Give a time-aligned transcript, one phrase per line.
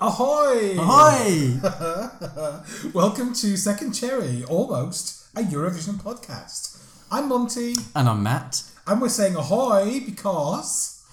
[0.00, 0.76] Ahoy!
[0.78, 1.60] Ahoy!
[2.94, 6.78] Welcome to Second Cherry, almost a Eurovision podcast.
[7.10, 8.62] I'm Monty, And I'm Matt.
[8.86, 11.04] and we're saying ahoy because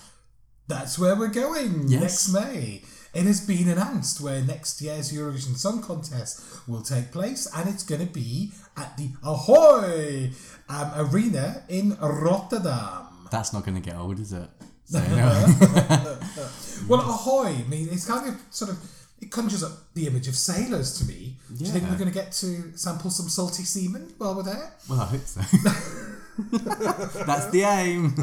[0.67, 2.01] that's where we're going Yes.
[2.01, 2.81] next May.
[3.13, 7.83] It has been announced where next year's Eurovision Song Contest will take place, and it's
[7.83, 10.31] going to be at the Ahoy
[10.69, 13.27] um, Arena in Rotterdam.
[13.31, 14.49] That's not going to get old, is it?
[14.91, 16.17] So, no.
[16.87, 17.47] Well, ahoy!
[17.47, 18.77] I mean, it's kind of sort of
[19.19, 21.35] it conjures up the image of sailors to me.
[21.55, 24.73] Do you think we're going to get to sample some salty semen while we're there?
[24.89, 25.41] well, I hope so.
[27.25, 28.13] That's the aim.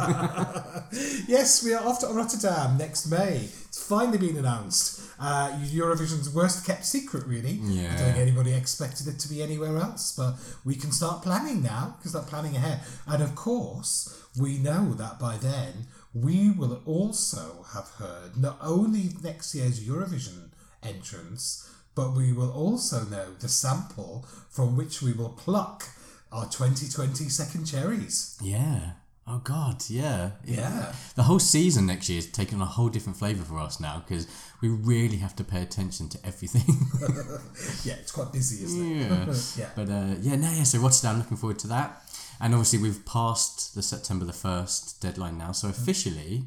[1.26, 3.48] Yes, we are off to Rotterdam next May.
[3.66, 5.00] It's finally been announced.
[5.18, 7.58] Uh, Eurovision's worst kept secret, really.
[7.62, 7.92] Yeah.
[7.92, 10.34] I don't think anybody expected it to be anywhere else, but
[10.64, 11.96] we can start planning now.
[11.98, 12.80] We can start planning ahead.
[13.06, 19.10] And of course, we know that by then we will also have heard not only
[19.22, 20.50] next year's Eurovision
[20.82, 25.84] entrance, but we will also know the sample from which we will pluck
[26.30, 28.38] our 2020 second cherries.
[28.42, 28.92] Yeah.
[29.26, 30.32] Oh, God, yeah.
[30.44, 30.92] Yeah.
[31.16, 34.02] The whole season next year is taking on a whole different flavour for us now
[34.06, 34.26] because
[34.60, 36.62] we really have to pay attention to everything.
[37.84, 39.08] Yeah, it's quite busy, isn't it?
[39.08, 39.34] yeah.
[39.56, 39.70] Yeah.
[39.74, 42.02] But uh, yeah, no, yeah, so Rotterdam, looking forward to that.
[42.40, 45.52] And obviously, we've passed the September the 1st deadline now.
[45.52, 46.44] So officially,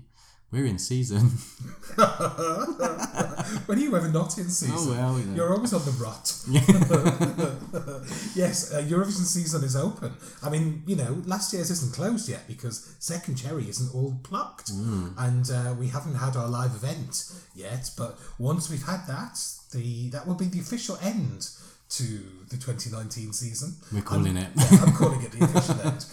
[0.49, 1.19] we're in season.
[3.66, 4.75] when are you ever not in season?
[4.77, 5.35] Oh, well, yeah.
[5.35, 6.33] You're always on the rut.
[8.35, 10.13] yes, uh, Eurovision season is open.
[10.41, 14.71] I mean, you know, last year's isn't closed yet because Second Cherry isn't all plucked.
[14.71, 15.13] Mm.
[15.17, 17.89] And uh, we haven't had our live event yet.
[17.97, 19.38] But once we've had that,
[19.73, 21.49] the that will be the official end
[21.89, 22.03] to
[22.49, 23.75] the 2019 season.
[23.93, 24.49] We're calling it.
[24.57, 26.05] Yeah, I'm calling it the official end.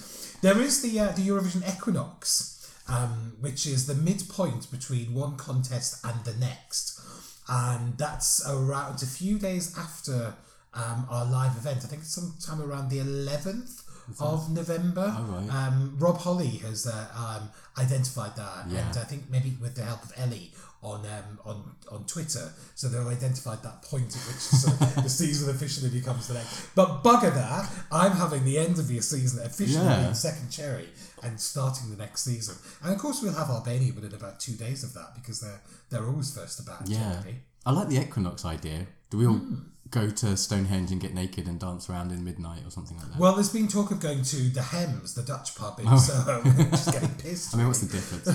[0.42, 6.04] There is the uh, the Eurovision equinox, um, which is the midpoint between one contest
[6.04, 7.00] and the next,
[7.48, 10.34] and that's around a few days after
[10.74, 11.78] um, our live event.
[11.84, 13.82] I think it's sometime around the 11th
[14.20, 15.14] of November.
[15.16, 15.66] Oh, right.
[15.68, 17.48] Um, Rob Holly has uh, um,
[17.78, 18.86] identified that, Yeah.
[18.88, 20.52] and I think maybe with the help of Ellie
[20.84, 21.56] on um, on
[21.90, 26.28] on Twitter, so they've identified that point at which sort of the season officially becomes
[26.28, 26.74] the next.
[26.74, 30.02] But bugger that, I'm having the end of the season officially Yeah.
[30.02, 30.88] being second cherry
[31.22, 32.56] and starting the next season.
[32.82, 36.06] And of course, we'll have Albania within about two days of that because they're they're
[36.06, 36.98] always first about Yeah.
[37.14, 37.42] generally.
[37.66, 38.86] I like the equinox idea.
[39.10, 39.54] Do we all Hmm.
[39.94, 43.18] Go to Stonehenge and get naked and dance around in midnight or something like that?
[43.18, 45.96] Well, there's been talk of going to the Hems, the Dutch pub in oh.
[45.96, 47.44] Soho, just getting pissed.
[47.54, 47.56] Oh.
[47.56, 48.26] I mean, what's the difference?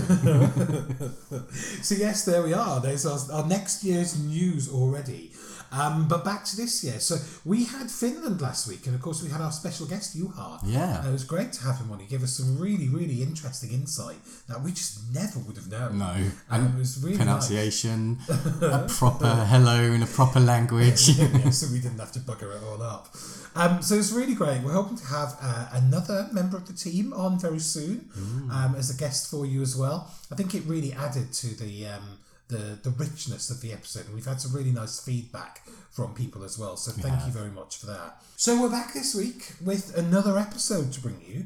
[1.85, 2.79] So yes, there we are.
[2.79, 5.28] There's our, our next year's news already.
[5.71, 6.99] Um, but back to this year.
[6.99, 10.59] So we had Finland last week, and of course we had our special guest Juha.
[10.63, 10.99] Yeah.
[10.99, 11.99] And it was great to have him on.
[11.99, 15.99] He gave us some really, really interesting insight that we just never would have known.
[15.99, 16.11] No.
[16.11, 18.17] And And it was really pronunciation,
[18.61, 21.09] a proper hello in a proper language.
[21.19, 23.09] Yeah, so we didn't have to bugger it all up.
[23.55, 24.61] Um, so it's really great.
[24.63, 28.09] We're hoping to have uh, another member of the team on very soon
[28.51, 30.09] um, as a guest for you as well.
[30.31, 34.13] I think it really added to the um, the the richness of the episode, and
[34.15, 35.61] we've had some really nice feedback
[35.91, 36.75] from people as well.
[36.77, 38.21] So thank you very much for that.
[38.35, 41.45] So we're back this week with another episode to bring you,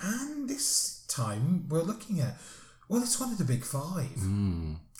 [0.00, 2.36] and this time we're looking at
[2.88, 4.16] well, it's one of the big five.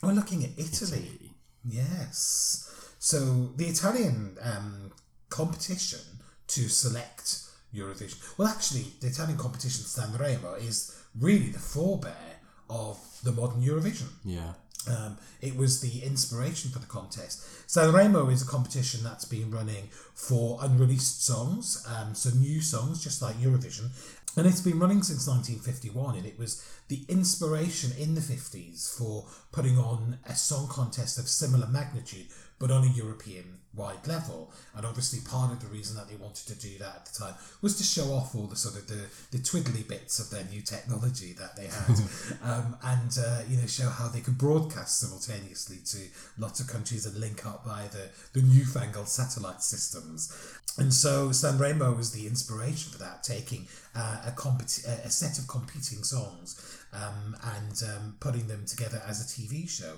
[0.03, 1.31] We're looking at Italy.
[1.65, 2.71] Yes.
[2.99, 4.93] So the Italian um,
[5.29, 6.01] competition
[6.49, 7.41] to select
[7.75, 8.19] Eurovision.
[8.39, 12.39] Well, actually, the Italian competition Sanremo is really the forebear
[12.71, 14.09] of the modern Eurovision.
[14.25, 14.55] yeah.
[14.87, 17.43] Um, it was the inspiration for the contest.
[17.67, 23.23] Sanremo is a competition that's been running for unreleased songs, um, so new songs, just
[23.23, 23.89] like Eurovision.
[24.37, 29.27] And it's been running since 1951, and it was the inspiration in the 50s for
[29.53, 32.27] putting on a song contest of similar magnitude,
[32.59, 34.53] but on a European wide level.
[34.75, 37.35] And obviously, part of the reason that they wanted to do that at the time
[37.63, 40.61] was to show off all the sort of the, the twiddly bits of their new
[40.61, 41.99] technology that they had,
[42.43, 45.99] um, and uh, you know show how they could broadcast simultaneously to
[46.39, 50.33] lots of countries and link up by the the newfangled satellite systems.
[50.77, 55.39] And so Sanremo was the inspiration for that, taking uh, a, competi- a a set
[55.39, 59.95] of competing songs um, and um, putting them together as a TV show.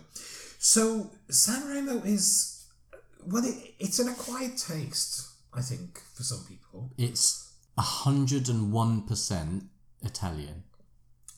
[0.58, 2.55] So Sanremo is
[3.26, 6.92] well, it, it's an acquired taste, I think, for some people.
[6.98, 9.64] It's 101%
[10.02, 10.62] Italian.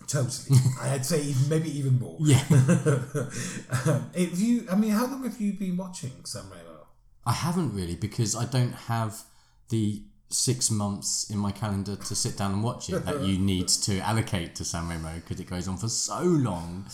[0.07, 2.17] Totally, I'd say even, maybe even more.
[2.21, 2.43] Yeah.
[2.51, 6.87] um, if you, I mean, how long have you been watching Sanremo?
[7.27, 9.23] I haven't really because I don't have
[9.69, 13.69] the six months in my calendar to sit down and watch it that you need
[13.69, 16.87] to allocate to San Remo because it goes on for so long.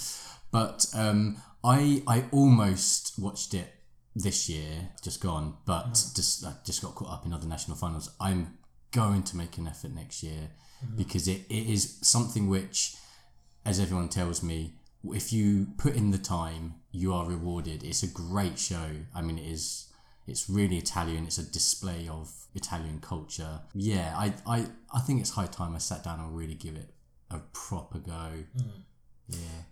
[0.50, 3.73] But um, I I almost watched it
[4.14, 6.16] this year, just gone, but mm.
[6.16, 8.10] just I just got caught up in other national finals.
[8.20, 8.58] I'm
[8.92, 10.50] going to make an effort next year
[10.84, 10.96] mm-hmm.
[10.96, 12.94] because it, it is something which,
[13.66, 14.74] as everyone tells me,
[15.12, 17.82] if you put in the time, you are rewarded.
[17.82, 18.90] It's a great show.
[19.14, 19.90] I mean, it is.
[20.26, 21.26] It's really Italian.
[21.26, 23.60] It's a display of Italian culture.
[23.74, 26.94] Yeah, I, I, I think it's high time I sat down and really give it
[27.30, 28.30] a proper go.
[28.56, 28.70] Mm.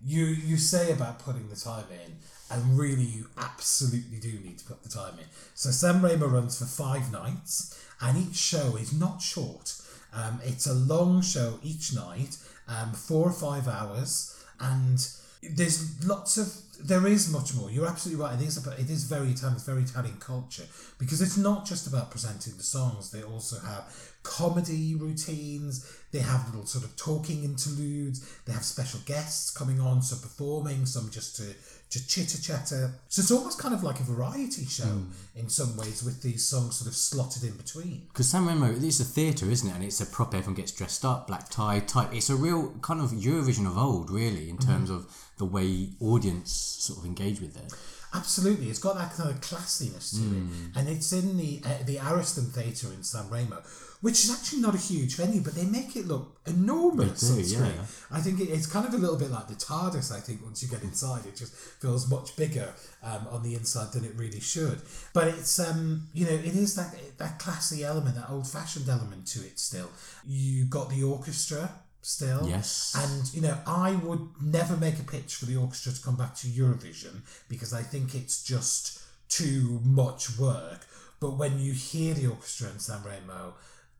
[0.05, 2.17] You you say about putting the time in,
[2.51, 5.27] and really you absolutely do need to put the time in.
[5.55, 9.75] So San Remo runs for five nights, and each show is not short.
[10.13, 12.37] Um, it's a long show each night,
[12.69, 14.99] um, four or five hours, and
[15.43, 16.53] there's lots of
[16.85, 17.71] there is much more.
[17.71, 18.41] You're absolutely right.
[18.41, 19.55] It is about it is very Italian.
[19.57, 20.65] It's very Italian culture
[20.99, 23.11] because it's not just about presenting the songs.
[23.11, 25.87] They also have comedy routines.
[26.13, 28.21] They have little sort of talking interludes.
[28.45, 31.55] They have special guests coming on, some performing, some just to
[31.93, 32.95] to chitter chatter.
[33.09, 35.39] So it's almost kind of like a variety show hmm.
[35.39, 38.07] in some ways with these songs sort of slotted in between.
[38.09, 39.75] Because San Remo, it's a theatre, isn't it?
[39.75, 42.15] And it's a proper, everyone gets dressed up, black tie, type.
[42.15, 44.71] It's a real kind of Eurovision of old, really, in mm-hmm.
[44.71, 47.75] terms of the way audience sort of engage with it.
[48.14, 51.99] Absolutely, it's got that kind of classiness to it, and it's in the uh, the
[51.99, 53.62] Ariston Theatre in San Remo,
[54.03, 57.49] which is actually not a huge venue, but they make it look enormous They do,
[57.49, 57.73] screen.
[57.75, 57.82] yeah.
[58.11, 60.12] I think it, it's kind of a little bit like the TARDIS.
[60.14, 63.93] I think once you get inside, it just feels much bigger um, on the inside
[63.93, 64.82] than it really should.
[65.15, 69.26] But it's um, you know, it is that that classy element, that old fashioned element
[69.29, 69.58] to it.
[69.58, 69.91] Still,
[70.26, 71.70] you got the orchestra.
[72.05, 72.95] Still, Yes.
[72.97, 76.35] and you know, I would never make a pitch for the orchestra to come back
[76.39, 80.87] to Eurovision because I think it's just too much work.
[81.21, 83.55] But when you hear the orchestra in San Remo,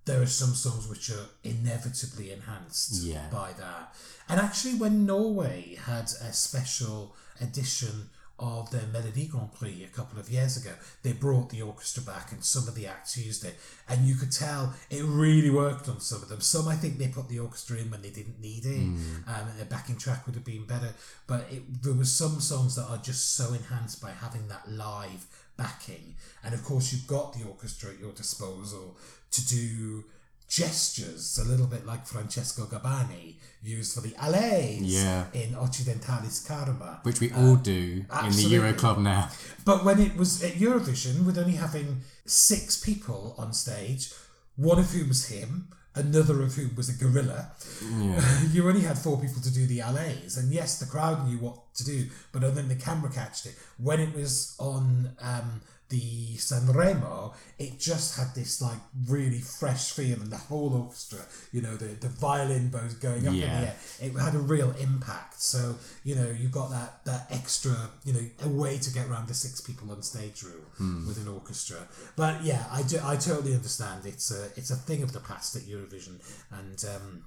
[0.05, 3.29] there are some songs which are inevitably enhanced Yeah.
[3.31, 3.95] by that.
[4.29, 10.19] And actually, when Norway had a special edition of their Melodi Grand Prix a couple
[10.19, 13.55] of years ago, they brought the orchestra back and some of the acts used it.
[13.89, 16.41] And you could tell it really worked on some of them.
[16.41, 19.61] Some, I think, they put the orchestra in when they didn't need it, um, and
[19.61, 20.95] a backing track would have been better.
[21.27, 25.27] But it, there were some songs that are just so enhanced by having that live
[25.57, 26.17] backing.
[26.43, 28.97] And of course, you've got the orchestra at your disposal
[29.31, 30.05] to do
[30.53, 35.25] gestures, a little bit like Francesco Gabbani used for the allays Yeah.
[35.33, 37.01] in Occidentali's Karma.
[37.05, 38.43] Which we all do in the.
[38.51, 39.31] Euro Club now.
[39.65, 44.13] But when it was at Eurovision, with only having six people on stage,
[44.57, 47.53] one of whom was him, another of whom was a gorilla,
[48.53, 50.37] you only had four people to do the allays.
[50.37, 53.55] And yes, the crowd knew what to do, but then the camera catched it.
[53.79, 60.21] When it was on um, the Sanremo, it just had this like really fresh feel,
[60.21, 61.21] and the whole orchestra,
[61.53, 64.75] you know, the, the violin bows going up in the air it had a real
[64.81, 65.41] impact.
[65.41, 67.75] So you know you've got that that extra
[68.05, 70.65] you know a way to get around the six people on stage rule
[71.07, 71.79] with an orchestra.
[72.17, 74.07] But yeah, I do, I totally understand.
[74.07, 77.25] It's a it's a thing of the past at Eurovision, and um,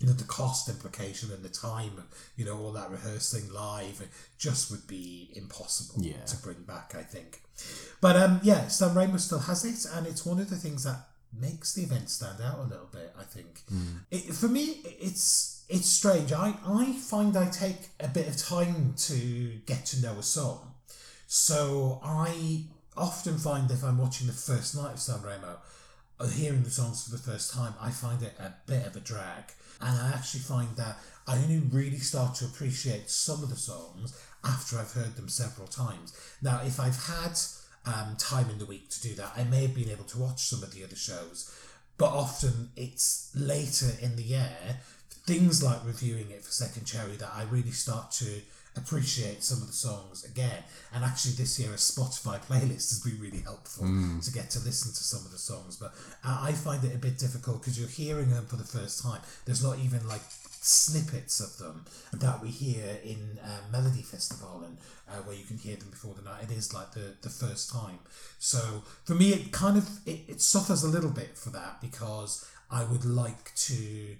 [0.00, 2.04] you know the cost implication and the time,
[2.36, 4.02] you know all that rehearsing live,
[4.38, 6.24] just would be impossible Yeah.
[6.24, 6.94] to bring back.
[6.96, 7.40] I think.
[8.00, 11.72] But um, yeah, Remo still has it, and it's one of the things that makes
[11.74, 13.14] the event stand out a little bit.
[13.18, 13.62] I think
[14.10, 16.32] it, for me, it's it's strange.
[16.32, 20.74] I I find I take a bit of time to get to know a song,
[21.26, 22.64] so I
[22.96, 25.58] often find if I'm watching the first night of San Remo,
[26.32, 29.44] hearing the songs for the first time, I find it a bit of a drag,
[29.80, 34.18] and I actually find that I only really start to appreciate some of the songs
[34.44, 36.12] after I've heard them several times.
[36.42, 37.38] Now, if I've had
[37.86, 40.42] um, time in the week to do that, I may have been able to watch
[40.44, 41.50] some of the other shows,
[41.96, 44.80] but often it's later in the year,
[45.26, 48.42] things like reviewing it for Second Cherry, that I really start to
[48.76, 50.62] appreciate some of the songs again.
[50.92, 53.86] And actually, this year, a Spotify playlist has been really helpful
[54.20, 55.76] to get to listen to some of the songs.
[55.76, 59.02] But I I find it a bit difficult because you're hearing them for the first
[59.02, 59.20] time.
[59.44, 60.22] There's not even like
[60.66, 64.78] snippets of them that we hear in uh, Melody Festival and
[65.08, 66.44] uh, where you can hear them before the night.
[66.44, 67.98] It is like the, the first time.
[68.38, 72.48] So for me, it kind of it, it suffers a little bit for that because
[72.70, 74.16] I would like to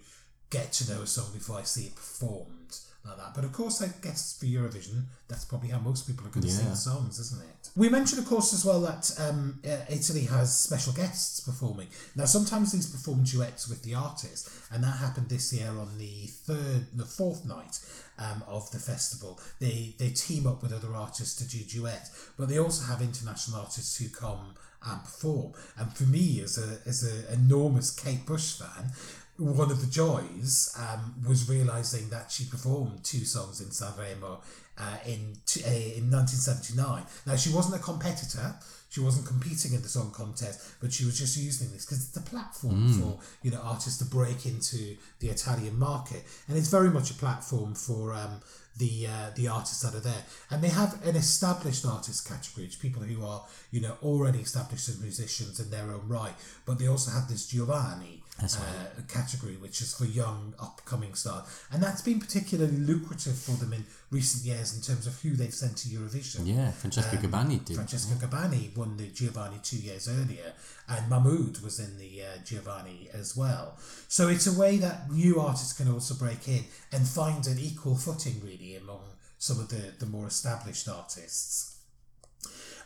[0.50, 3.34] get to know a song before I see it performed like that.
[3.34, 6.50] But of course, I guess for Eurovision, that's probably how most people are going to
[6.50, 7.70] sing the songs, isn't it?
[7.76, 11.88] We mentioned, of course, as well that um, uh, Italy has special guests performing.
[12.14, 16.26] Now, sometimes these perform duets with the artist, and that happened this year on the
[16.26, 17.80] third, the fourth night
[18.18, 19.40] um, of the festival.
[19.60, 23.60] They they team up with other artists to do duet, but they also have international
[23.60, 24.54] artists who come
[24.86, 25.52] and perform.
[25.78, 28.92] And for me, as a as an enormous Kate Bush fan,
[29.36, 34.38] one of the joys um, was realizing that she performed two songs in Sanremo
[34.78, 37.02] uh, in t- uh, in 1979.
[37.26, 38.54] Now she wasn't a competitor.
[38.90, 42.16] She wasn't competing in the song contest, but she was just using this because it's
[42.16, 46.90] a platform for you know artists to break into the Italian market, and it's very
[46.90, 48.40] much a platform for um,
[48.76, 52.78] the uh, the artists that are there, and they have an established artist category, which
[52.78, 56.86] people who are you know already established as musicians in their own right, but they
[56.86, 58.62] also have this Giovani That's uh,
[59.08, 63.84] category, which is for young upcoming stars, and that's been particularly lucrative for them in
[64.10, 66.40] recent years in terms of who they've sent to Eurovision.
[66.44, 67.76] Yeah, Francesca Gabbani did.
[67.76, 70.52] Francesco Gabbani won the Giovani two years earlier,
[70.88, 73.78] and Mahmood was in the uh, Giovani as well.
[74.08, 77.94] So it's a way that new artists can also break in and find an equal
[77.94, 79.04] footing, really, among
[79.38, 81.73] some of the, the more established artists.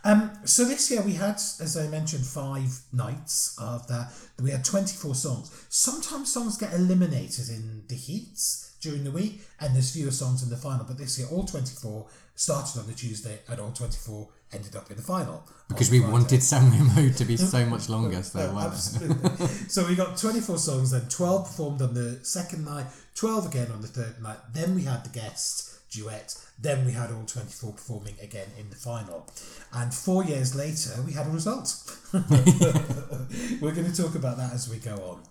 [0.04, 4.12] Um, so this year we had, as I mentioned, five nights of that.
[4.42, 5.50] We had 24 songs.
[5.68, 10.50] Sometimes songs get eliminated in the heats during the week, and there's fewer songs in
[10.50, 10.84] the final.
[10.84, 14.96] But this year, all 24 started on the Tuesday, and all 24 ended up in
[14.96, 15.42] the final.
[15.68, 16.12] Because we Friday.
[16.12, 18.22] wanted Sanremo to be so much longer.
[18.22, 18.72] So Yeah, why not?
[18.72, 19.46] absolutely.
[19.68, 22.86] so we got 24 songs, then 12 performed on the second night,
[23.16, 24.38] 12 again on the third night.
[24.54, 26.36] Then we had the guest duet.
[26.60, 29.26] Then we had all 24 performing again in the final.
[29.72, 31.74] And four years later, we had a result.
[32.12, 35.22] We're going to talk about that as we go on.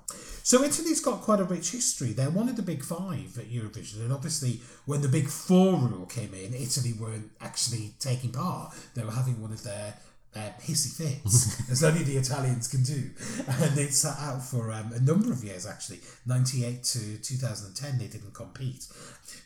[0.47, 2.13] So Italy's got quite a rich history.
[2.13, 6.05] They're one of the big five at Eurovision, and obviously when the big four rule
[6.05, 8.73] came in, Italy weren't actually taking part.
[8.95, 9.95] They were having one of their
[10.38, 13.10] um, hissy fits, as only the Italians can do.
[13.48, 16.00] And they sat out for um, a number of years, actually.
[16.25, 18.88] 98 to 2010, they didn't compete.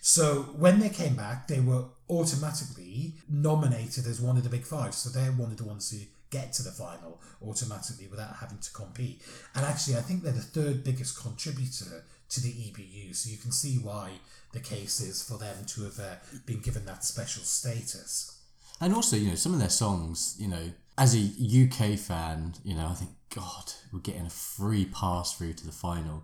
[0.01, 4.93] So when they came back, they were automatically nominated as one of the big five.
[4.93, 8.71] So they're one of the ones who get to the final automatically without having to
[8.71, 9.21] compete.
[9.55, 13.15] And actually, I think they're the third biggest contributor to the EBU.
[13.15, 14.11] So you can see why
[14.53, 18.37] the case is for them to have uh, been given that special status.
[18.79, 22.75] And also, you know, some of their songs, you know, as a UK fan, you
[22.75, 26.23] know, I think, God, we're getting a free pass through to the final.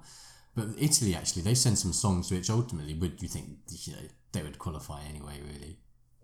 [0.56, 4.00] But Italy, actually, they send some songs which ultimately would, you think, you know,
[4.32, 5.78] they would qualify anyway, really.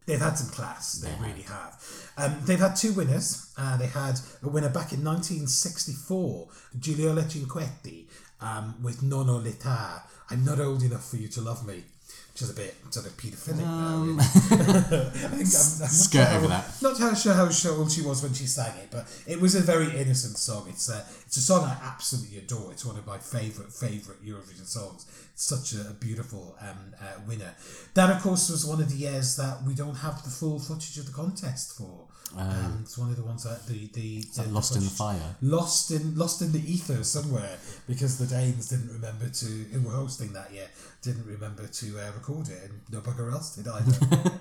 [0.05, 2.11] They've had some class, they really have.
[2.17, 3.53] Um, they've had two winners.
[3.57, 8.07] Uh, they had a winner back in 1964, Gigliola Cinquetti,
[8.41, 10.01] um, with Non ho l'età.
[10.29, 11.85] I'm not old enough for you to love me.
[12.33, 14.15] Which is a bit sort of paedophilic now.
[14.19, 16.81] I think I'm, Skirt sure how- over that.
[16.81, 19.53] Not how sure how sure old she was when she sang it, but it was
[19.53, 20.65] a very innocent song.
[20.67, 22.71] It's a it's a song I absolutely adore.
[22.71, 25.05] It's one of my favorite favorite Eurovision songs.
[25.33, 27.53] It's such a, a beautiful um, uh, winner.
[27.93, 30.97] That of course was one of the years that we don't have the full footage
[30.97, 32.07] of the contest for.
[32.35, 35.35] Um, it's one of the ones that the the, the Lost in the Fire.
[35.43, 37.57] lost in lost in the ether somewhere
[37.87, 40.65] because the Danes didn't remember to who were hosting that year
[41.03, 43.91] didn't remember to uh, record it and no bugger else did either.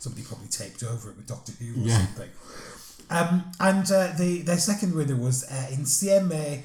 [0.00, 2.06] Somebody probably taped over it with Doctor Who or Yeah.
[2.06, 2.30] something.
[3.10, 6.62] Um, and uh, the their second winner was uh, Insieme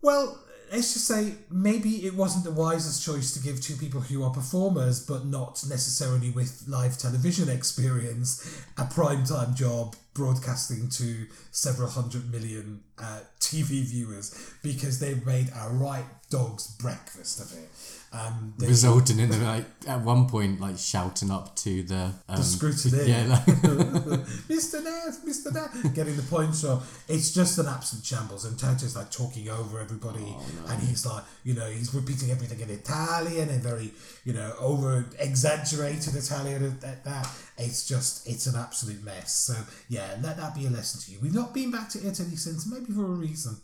[0.00, 0.38] well,
[0.72, 4.30] let's just say maybe it wasn't the wisest choice to give two people who are
[4.30, 11.88] performers but not necessarily with live television experience a prime time job broadcasting to several
[11.88, 17.68] hundred million uh, TV viewers because they made a right dog's breakfast of it.
[18.14, 22.12] Um, they Resulting in them, like, at one point, like, shouting up to the.
[22.28, 23.04] Um, the scrutiny.
[23.08, 24.82] Yeah, like, Mr.
[24.82, 25.50] Naef, Mr.
[25.50, 26.82] Naef, getting the points from.
[27.08, 28.44] It's just an absolute shambles.
[28.44, 32.60] And Toto's like talking over everybody, Oh, and he's like, you know, he's repeating everything
[32.60, 33.92] in Italian and very,
[34.24, 37.28] you know, over exaggerated Italian that, that.
[37.58, 39.34] It's just, it's an absolute mess.
[39.34, 39.54] So,
[39.88, 41.18] yeah, let that be a lesson to you.
[41.20, 43.56] We've not been back to Italy since, maybe for a reason.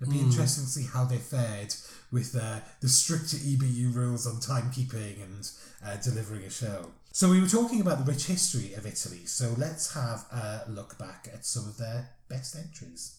[0.00, 1.74] It'd be interesting to see how they fared
[2.12, 5.50] with uh, the stricter EBU rules on timekeeping and
[5.84, 6.86] uh, delivering a show.
[7.10, 9.24] So we were talking about the rich history of Italy.
[9.24, 13.18] So let's have a look back at some of their best entries.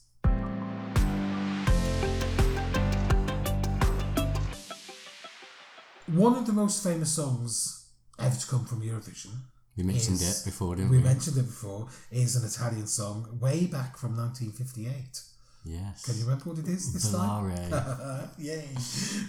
[6.08, 9.32] One of the most famous songs ever to come from Eurovision.
[9.80, 11.04] We mentioned is- it before, didn't We we?
[11.04, 11.88] mentioned it before.
[12.12, 15.22] Is an Italian song way back from 1958.
[15.64, 16.04] yes.
[16.06, 17.52] Can you remember what it is this time?
[17.52, 18.30] Volare.
[18.48, 18.68] Yay!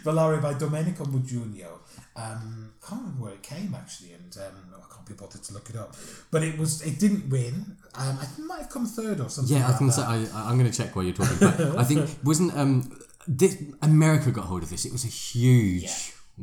[0.05, 1.71] Volare by Domenico Modugno.
[2.17, 5.71] Um, can't remember where it came actually, and um, I can't be bothered to look
[5.71, 5.95] it up.
[6.33, 7.55] But it was it didn't win.
[7.95, 9.57] Um, I think it might have come third or something.
[9.57, 9.93] Yeah, I can that.
[9.93, 10.03] say.
[10.03, 10.17] I,
[10.51, 11.39] I'm going to check while you're talking.
[11.39, 12.73] But I think wasn't um,
[13.29, 14.85] this, America got hold of this.
[14.85, 15.97] It was a huge Yeah.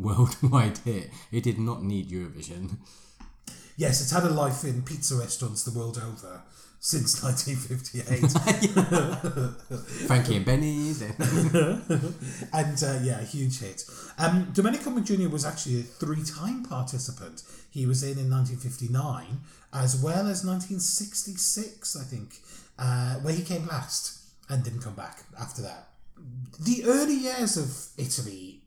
[0.06, 1.10] worldwide hit.
[1.32, 2.78] It did not need Eurovision.
[3.78, 6.42] Yes, it's had a life in pizza restaurants the world over
[6.80, 9.78] since 1958.
[10.08, 10.90] Frankie and Benny.
[12.54, 13.84] and uh, yeah, a huge hit.
[14.18, 15.30] Um, Domenico Jr.
[15.30, 17.44] was actually a three-time participant.
[17.70, 19.42] He was in in 1959
[19.74, 22.38] as well as 1966, I think,
[22.80, 24.20] uh, where he came last
[24.50, 25.90] and didn't come back after that.
[26.60, 28.62] The early years of Italy,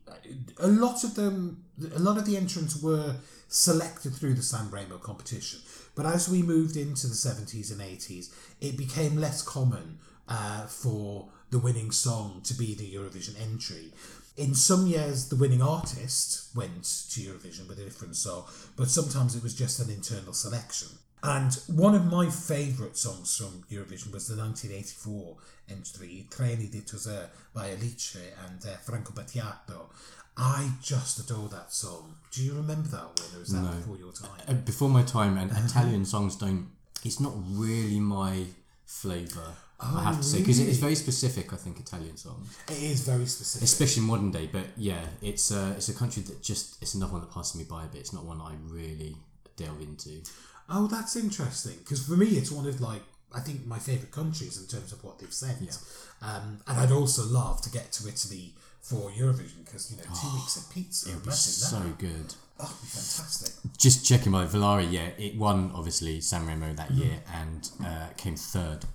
[0.57, 3.15] a lot of them, a lot of the entrants were
[3.51, 5.59] selected through the Sanremo competition.
[5.93, 11.27] But as we moved into the 70s and 80s, it became less common uh, for
[11.49, 13.91] the winning song to be the Eurovision entry.
[14.37, 18.45] In some years, the winning artist went to Eurovision with a different song,
[18.77, 20.87] but sometimes it was just an internal selection.
[21.23, 25.37] And one of my favourite songs from Eurovision was the 1984
[25.69, 28.17] entry, Treni di Tozeur by Alice
[28.47, 29.91] and uh, Franco Battiato.
[30.37, 32.15] I just adore that song.
[32.31, 33.71] Do you remember that one, or was that No.
[33.71, 34.41] before your time?
[34.47, 35.51] Uh, Before my time, and.
[35.51, 36.69] Italian songs don't.
[37.03, 38.45] It's not really my
[38.85, 39.55] flavour.
[39.79, 41.51] I have to say because Oh, it's very specific.
[41.53, 43.63] I think Italian songs, It is very specific.
[43.65, 44.45] especially modern day.
[44.51, 47.63] But yeah, it's uh, it's a country that just it's another one that passes me
[47.63, 48.01] by a bit.
[48.01, 49.17] It's not one I really
[49.57, 50.21] delve into.
[50.69, 51.77] Oh, that's interesting.
[51.79, 53.01] Because for me, it's one of like
[53.33, 55.79] I think my favourite countries in terms of what they've sent.
[56.21, 60.33] Um, and I'd also love to get to Italy for Eurovision because you know two
[60.35, 61.11] weeks of pizza.
[61.11, 61.97] It was so that.
[61.97, 62.35] good.
[62.59, 63.53] Oh, be fantastic.
[63.77, 66.75] Just checking my Volare, yeah, it won obviously Sanremo Mm-hmm.
[66.75, 68.85] that year and uh, came third.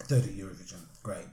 [0.00, 0.80] Third at Eurovision.
[1.02, 1.26] Great.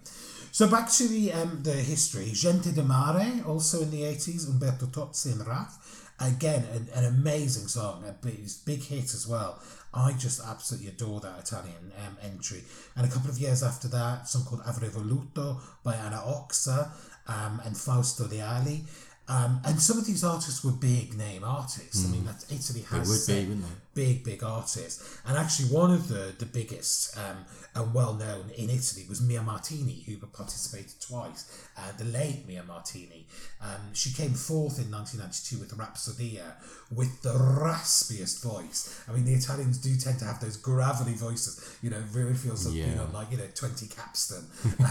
[0.52, 2.32] So back to the um, the history.
[2.34, 4.48] Gente di Mare, also in the eighties.
[4.48, 6.06] Umberto Tozzi and Raf.
[6.20, 9.60] Again, an, an amazing song, a big, big hit as well.
[9.94, 12.64] I just absolutely adore that Italian um, entry.
[12.96, 16.90] And a couple of years after that, a song called Avrei Voluto by Anna Oxa
[17.28, 18.82] um, and Fausto Leali.
[19.30, 22.06] Um, and some of these artists were big name artists.
[22.06, 23.76] I mean, that Italy They has would be, wouldn't they?
[23.98, 25.20] Big, big artists.
[25.26, 27.38] And actually, one of the, the biggest um,
[27.76, 31.42] and well known in Italy was Mia Martini, who participated twice.
[31.78, 33.26] Uh, the late Mia Martini.
[33.62, 36.54] Um, she came fourth in 1992 with Rapsodia
[36.96, 39.04] with the raspiest voice.
[39.08, 41.78] I mean, the Italians do tend to have those gravelly voices.
[41.82, 43.02] You know, really feels like Yeah.
[43.02, 44.44] on like, you know, 20 Capstan,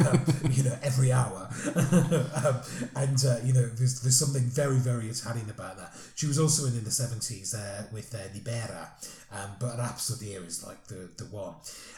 [0.06, 1.48] um, you know, every hour.
[1.76, 2.56] um,
[2.94, 5.92] and, uh, you know, there's, there's something very, very Italian about that.
[6.14, 8.92] She was also in in the 70s uh, with uh, Libera,
[9.36, 11.54] um, but Rapsodia is like the, the one.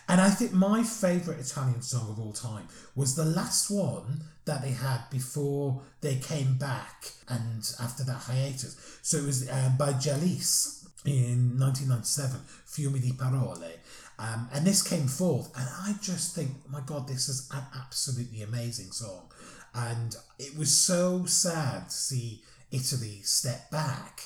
[0.08, 4.62] And I think my favourite Italian song of all time was the last one that
[4.62, 8.98] they had before they came back and after that hiatus.
[9.02, 13.76] So it was uh, by Jalisse in 1997, Fiumi di Parole.
[14.18, 18.42] Um, and this came forth, and I just think, my God, this is an absolutely
[18.42, 19.30] amazing song.
[19.74, 24.22] And it was so sad to see Italy step back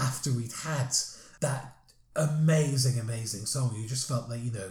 [0.00, 0.88] after we'd had
[1.40, 1.75] that
[2.16, 3.74] amazing, amazing song.
[3.80, 4.70] You just felt like, you know,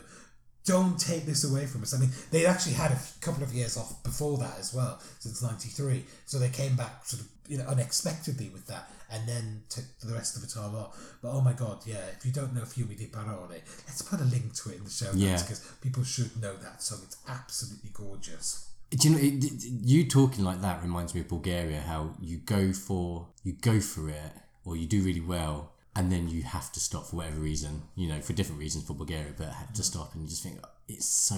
[0.65, 1.93] don't take this away from us.
[1.93, 5.41] I mean, they actually had a couple of years off before that as well, since
[5.43, 6.03] '93.
[6.25, 10.12] So they came back sort of, you know, unexpectedly with that, and then took the
[10.13, 10.97] rest of the time off.
[11.21, 12.01] But oh my god, yeah!
[12.17, 14.89] If you don't know Fiumi di Parole, let's put a link to it in the
[14.89, 15.39] show notes Yeah.
[15.39, 16.99] because people should know that song.
[17.03, 18.67] It's absolutely gorgeous.
[18.89, 21.81] Do you know it, it- you talking like that reminds me of Bulgaria?
[21.81, 24.31] How you go for you go for it,
[24.63, 27.84] or you do really well, and then you have to stop for whatever reason.
[27.95, 30.60] You know, for different reasons for Bulgaria, but have to stop, and you just think
[30.88, 31.38] it's so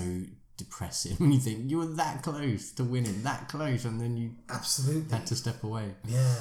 [0.57, 4.31] depressing when you think you were that close to winning, that close, and then you
[4.49, 5.15] Absolutely.
[5.15, 5.93] had to step away.
[6.07, 6.35] Yeah,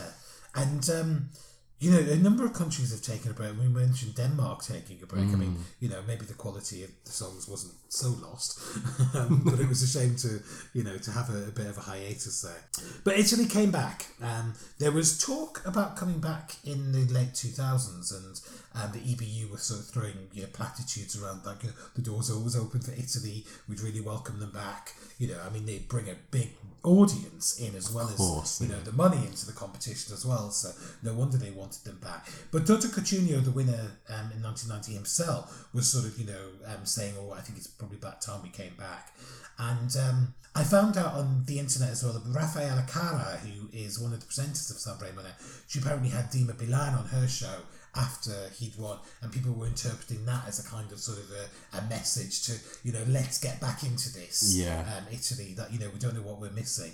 [0.55, 1.29] and um,
[1.79, 3.53] you know, a number of countries have taken a break.
[3.59, 5.25] We mentioned Denmark taking a break.
[5.25, 8.59] I mean, you know, maybe the quality of the songs wasn't so lost,
[9.15, 10.41] um, but it was a shame to,
[10.73, 12.65] you know, to have a, a bit of a hiatus there.
[13.05, 14.07] But Italy came back.
[14.23, 18.41] Um, there was talk about coming back in the late two thousands, and
[18.75, 21.63] um, the EBU were sort of throwing you know, platitudes around like
[21.95, 23.45] the doors are always open for Italy.
[23.69, 24.95] We'd really welcome them back.
[25.19, 26.53] You know, I mean, they bring a big
[26.87, 30.51] audience in as well course, as you know the money into the competition as well.
[30.51, 30.71] So
[31.03, 32.29] no wonder they wanted them back.
[32.53, 36.87] But Toto Cutugno, the winner um, in 1990 himself, was sort of you know um,
[36.87, 39.13] saying, "Oh, I think it's probably about time we came back."
[39.59, 43.99] And um, I found out on the internet as well that Raffaella Carrà, who is
[43.99, 45.35] one of the presenters of Sanremo now,
[45.67, 47.61] she apparently had Dima Bilan on her show
[47.97, 51.79] after he'd won, and people were interpreting that as a kind of sort of a,
[51.79, 52.53] a message to
[52.85, 54.55] you know let's get back into this.
[54.57, 54.81] Yeah.
[54.81, 56.93] Um, Italy that you know we don't know what we're missing.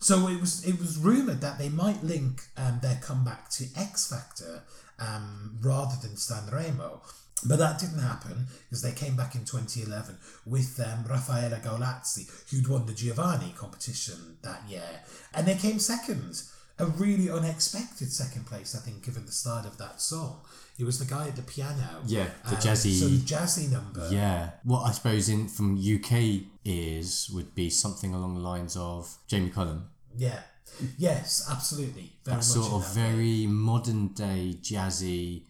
[0.00, 4.08] So it was it was rumored that they might link um, their comeback to X
[4.08, 4.62] Factor
[4.98, 7.00] um, rather than Sanremo.
[7.46, 12.66] But that didn't happen because they came back in 2011 with um, Raffaella Gualazzi, who'd
[12.66, 15.02] won the Giovani competition that year.
[15.32, 16.42] And they came second.
[16.80, 20.40] A really unexpected second place, I think, given the start of that song.
[20.78, 22.02] It was the guy at the piano.
[22.06, 24.08] Yeah, the Um, jazzy- So the jazzy number.
[24.12, 24.50] Yeah.
[24.62, 29.50] What I suppose in from UK ears would be something along the lines of Jamie
[29.50, 29.88] Cullum.
[30.16, 30.40] Yeah.
[30.96, 32.12] Yes, absolutely.
[32.24, 33.10] Very That sort of that way.
[33.12, 35.46] very modern day jazzy,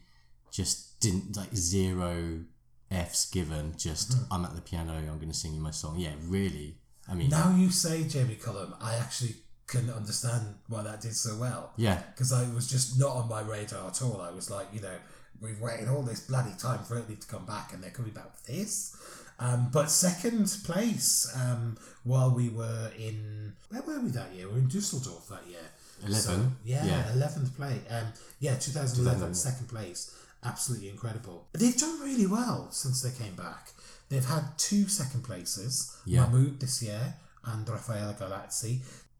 [0.51, 2.45] just didn't like zero
[2.91, 4.33] F's given, just Mm-hmm.
[4.33, 5.99] I'm at the piano, I'm going to sing you my song.
[5.99, 6.79] Yeah, really.
[7.07, 9.37] I mean, Now you say Jamie Cullum, I actually
[9.69, 11.73] couldn't understand why that did so well.
[11.77, 14.21] yeah, because I was just not on my radar at all.
[14.21, 14.97] I was like, you know,
[15.41, 18.27] we've waited all this bloody time for Italy to come back, and they're coming back
[18.33, 18.97] with this.
[19.41, 24.49] Um, but second place um, while we were in where were we that year?
[24.49, 25.61] We were in Dusseldorf that year.
[26.07, 27.13] 11, yeah, yeah.
[27.13, 27.81] eleventh place.
[27.91, 28.07] Um,
[28.41, 29.35] yeah, 2011, 2011.
[29.35, 30.15] second place.
[30.45, 31.47] Absolutely incredible.
[31.53, 33.71] They've done really well since they came back.
[34.09, 35.97] They've had two second places.
[36.07, 36.21] Yeah.
[36.23, 38.79] Mahmood this year and Raffaele Gualazzi.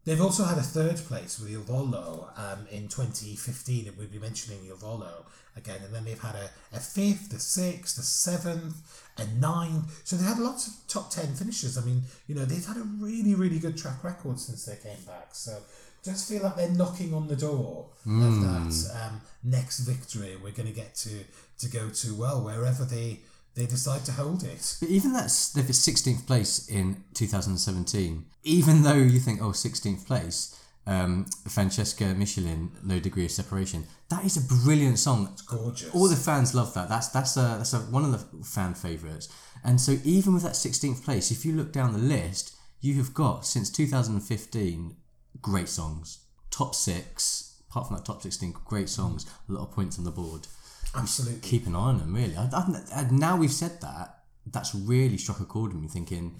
[0.09, 4.17] They've also had a third place with Il Volo um, in 2015, and we'll be
[4.17, 5.23] mentioning Il Volo
[5.55, 5.81] again.
[5.85, 8.75] And then they've had a, a fifth, a sixth, a seventh,
[9.19, 10.01] a ninth.
[10.05, 11.77] So they had lots of top 10 finishes.
[11.77, 15.03] I mean, you know, they've had a really, really good track record since they came
[15.05, 15.35] back.
[15.35, 15.59] So
[16.03, 20.69] just feel like they're knocking on the door of that um, next victory we're going
[20.69, 21.23] to get to,
[21.59, 23.19] to go to, well, wherever they,
[23.55, 24.77] they decide to hold it.
[24.79, 30.05] But even that's if it's 16th place in 2017, even though you think, oh, 16th
[30.05, 30.55] place,
[30.87, 35.29] um, Francesca Michielin, No Degree of Separation, that is a brilliant song.
[35.33, 35.93] It's gorgeous.
[35.93, 36.89] All the fans love that.
[36.89, 39.29] That's that's a, that's a, one of the fan favourites.
[39.63, 43.13] And so even with that 16th place, if you look down the list, you have
[43.13, 44.95] got since 2015
[45.41, 46.19] great songs.
[46.49, 49.25] Top six, apart from that top 16, great songs.
[49.47, 50.47] A lot of points on the board.
[50.95, 51.39] Absolutely.
[51.41, 52.35] Keep an eye on them, really.
[52.35, 54.19] I, I, I- now we've said that,
[54.51, 56.35] that's really struck a chord in me, thinking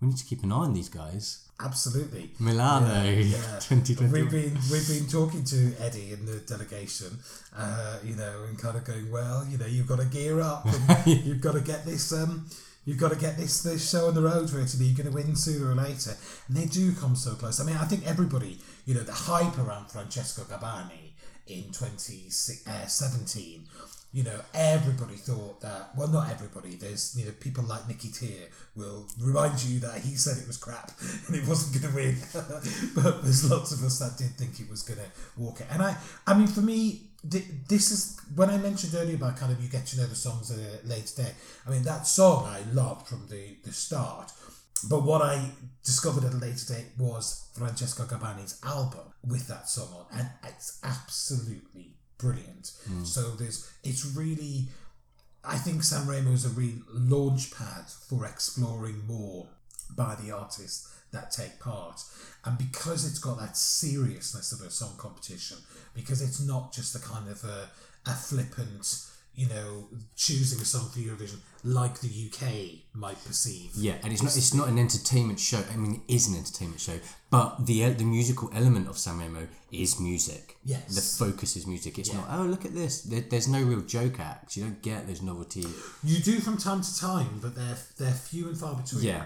[0.00, 1.40] we need to keep an eye on these guys.
[1.60, 2.32] Absolutely.
[2.40, 3.38] Milano, Yeah.
[3.60, 4.10] 2021.
[4.12, 7.16] We've been we've been talking to Eddie in the delegation,
[7.56, 10.66] uh, you know, and kind of going, well, you know, you've got to gear up,
[10.66, 12.46] and you've got to get this, um,
[12.84, 14.86] you've got to get this this show on the road for Italy.
[14.86, 16.16] You're going to win sooner or later,
[16.48, 17.60] and they do come so close.
[17.60, 21.12] I mean, I think everybody, you know, the hype around Francesco Gabbani
[21.46, 23.68] in 2017.
[24.14, 25.90] You know, everybody thought that.
[25.96, 26.76] Well, not everybody.
[26.76, 28.46] There's, you know, people like Nicky Tier
[28.76, 30.92] will remind you that he said it was crap
[31.26, 32.16] and it wasn't going to win.
[32.94, 35.66] but there's lots of us that did think it was going to walk it.
[35.68, 35.96] And I,
[36.28, 39.86] I mean, for me, this is when I mentioned earlier about kind of you get
[39.86, 41.34] to know the songs at a later date.
[41.66, 44.30] I mean, that song I loved from the the start.
[44.88, 45.50] But what I
[45.82, 50.78] discovered at a later date was Francesco Gabbani's album with that song on, and it's
[50.84, 51.94] absolutely
[52.24, 52.72] brilliant.
[52.88, 53.04] Hmm.
[53.04, 54.68] So there's, it's really,
[55.44, 59.48] I think Sanremo is a real launch pad for exploring more
[59.94, 62.00] by the artists that take part.
[62.44, 65.58] And because it's got that seriousness of a song competition,
[65.94, 67.68] because it's not just a kind of a,
[68.06, 68.86] a flippant,
[69.36, 73.70] you know, choosing a song for Eurovision like the UK might perceive.
[73.74, 75.62] Yeah, and it's not it's not an entertainment show.
[75.72, 76.98] I mean, it is an entertainment show,
[77.30, 80.56] but the the musical element of Sanremo is music.
[80.64, 80.94] Yes.
[80.94, 81.98] the focus is music.
[81.98, 82.16] It's Yeah.
[82.18, 82.26] not.
[82.30, 83.02] Oh, look at this.
[83.02, 84.56] There, there's no real joke acts.
[84.56, 85.66] You don't get those novelty.
[86.02, 89.02] You do from time to time, but they're they're few and far between.
[89.04, 89.24] Yeah.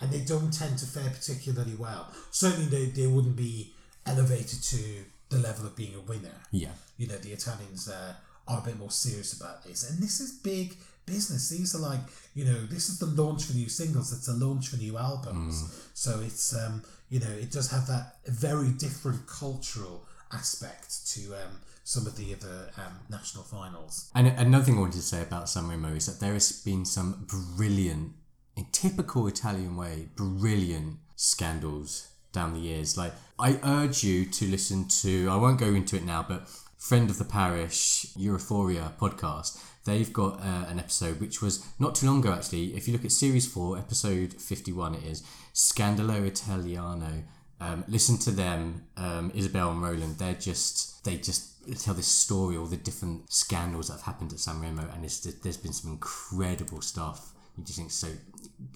[0.00, 2.06] And they don't tend to fare particularly well.
[2.30, 3.74] Certainly they, they wouldn't be
[4.06, 6.34] elevated to the level of being a winner.
[6.52, 8.14] Yeah, You know, the Italians uh,
[8.48, 9.88] are a bit more serious about this.
[9.88, 11.48] And this is big business.
[11.50, 12.00] These are like,
[12.34, 15.88] you know, this is the launch for new singles, it's a launch for new albums.
[15.94, 21.60] So it's um, you know, it does have that very different cultural aspect to um
[21.84, 24.10] some of the other um, national finals.
[24.14, 27.24] and another thing I wanted to say about Sanremo is that there has been some
[27.56, 28.12] brilliant,
[28.58, 32.98] in typical Italian way, brilliant scandals down the years.
[32.98, 35.30] Like I urge you to listen to.
[35.30, 36.46] I won't go into it now, but
[36.78, 39.62] friend of the parish Euphoria podcast.
[39.84, 42.74] They've got uh, an episode which was not too long ago actually.
[42.76, 45.22] If you look at series four, episode fifty-one, it is
[45.54, 47.24] Scandalo Italiano.
[47.60, 50.18] Um, listen to them, um, Isabel and Roland.
[50.18, 54.38] They're just they just tell this story, all the different scandals that have happened at
[54.38, 57.34] Sanremo, and it's, there's been some incredible stuff.
[57.56, 58.08] You just think so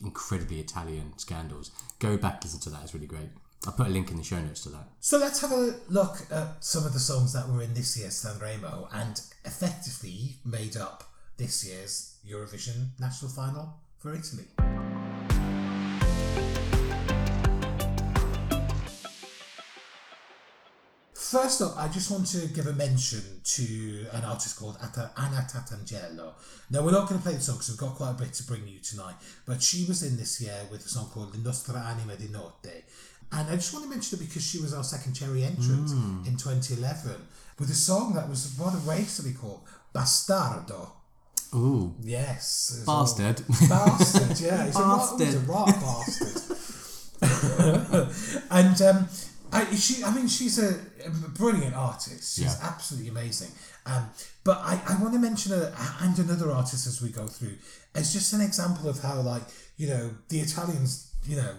[0.02, 1.70] incredibly Italian scandals.
[2.00, 3.30] Go back listen to that; it's really great.
[3.64, 4.88] I'll put a link in the show notes to that.
[4.98, 8.14] So let's have a look at some of the songs that were in this year's
[8.14, 11.04] Sanremo and effectively made up
[11.36, 14.46] this year's Eurovision national final for Italy.
[21.14, 26.34] First up, I just want to give a mention to an artist called Anna Tatangelo.
[26.70, 28.42] Now, we're not going to play the song because we've got quite a bit to
[28.44, 29.14] bring you tonight,
[29.46, 32.84] but she was in this year with a song called La Nostra Anima di Notte.
[33.32, 36.26] And I just want to mention it because she was our second cherry entrant mm.
[36.26, 37.12] in 2011
[37.58, 39.62] with a song that was rather racily called
[39.94, 40.90] Bastardo.
[41.54, 41.94] Ooh.
[42.02, 42.82] Yes.
[42.86, 43.42] Bastard.
[43.68, 44.66] Bastard, yeah.
[44.66, 45.34] He's bastard.
[45.34, 46.42] a, rock, a rock bastard.
[48.50, 49.08] and um,
[49.52, 52.36] I, she, I mean, she's a, a brilliant artist.
[52.36, 52.68] She's yeah.
[52.68, 53.50] absolutely amazing.
[53.84, 54.10] Um,
[54.44, 57.56] but I, I want to mention a, and another artist as we go through
[57.94, 59.42] as just an example of how, like,
[59.76, 61.54] you know, the Italians, you know,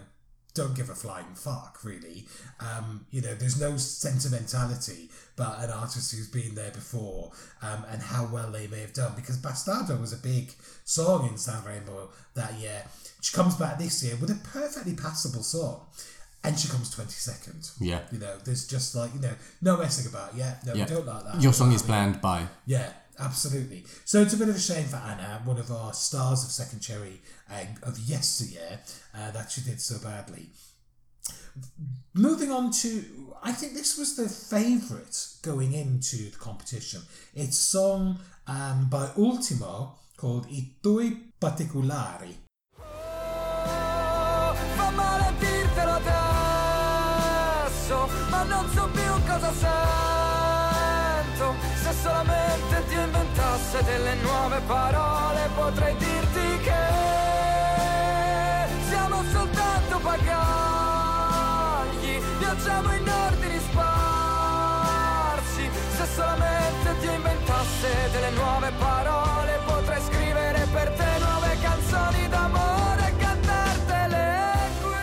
[0.54, 2.26] don't give a flying fuck, really.
[2.60, 8.00] Um, you know, there's no sentimentality but an artist who's been there before um, and
[8.00, 9.12] how well they may have done.
[9.16, 10.52] Because Bastardo was a big
[10.84, 12.84] song in Sanremo that year.
[13.20, 15.80] She comes back this year with a perfectly passable song
[16.44, 17.72] and she comes 22nd.
[17.80, 18.00] Yeah.
[18.12, 20.36] You know, there's just like, you know, no messing about.
[20.36, 20.84] Yeah, no, yeah.
[20.84, 21.42] we don't like that.
[21.42, 22.46] Your song is planned by.
[22.66, 23.84] Yeah, absolutely.
[24.04, 26.80] So it's a bit of a shame for Anna, one of our stars of Second
[26.80, 28.80] Cherry uh, of yesteryear,
[29.16, 30.48] uh, that she did so badly.
[32.14, 33.04] Moving on to,
[33.42, 37.02] I think this was the favourite going into the competition.
[37.34, 42.36] It's song um, by Ultimo called I tuoi particolari.
[48.46, 50.23] non
[52.02, 56.82] solamente Dio inventasse delle nuove parole, potrei dirti che
[58.88, 61.32] siamo soltanto pagagli,
[62.38, 64.90] viaggiamo in ordini sparsi.
[65.96, 73.16] Se solamente Dio inventasse delle nuove parole, potrei scrivere per te nuove canzoni d'amore e
[73.16, 74.52] cantartele
[74.82, 74.96] qui.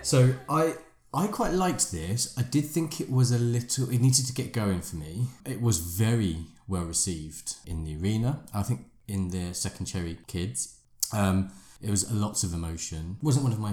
[0.00, 0.74] So I
[1.12, 2.36] I quite liked this.
[2.38, 5.26] I did think it was a little, it needed to get going for me.
[5.44, 8.40] It was very well received in the arena.
[8.54, 10.76] I think in the second cherry kids.
[11.12, 11.50] Um,
[11.82, 13.16] it was lots of emotion.
[13.22, 13.72] wasn't one of my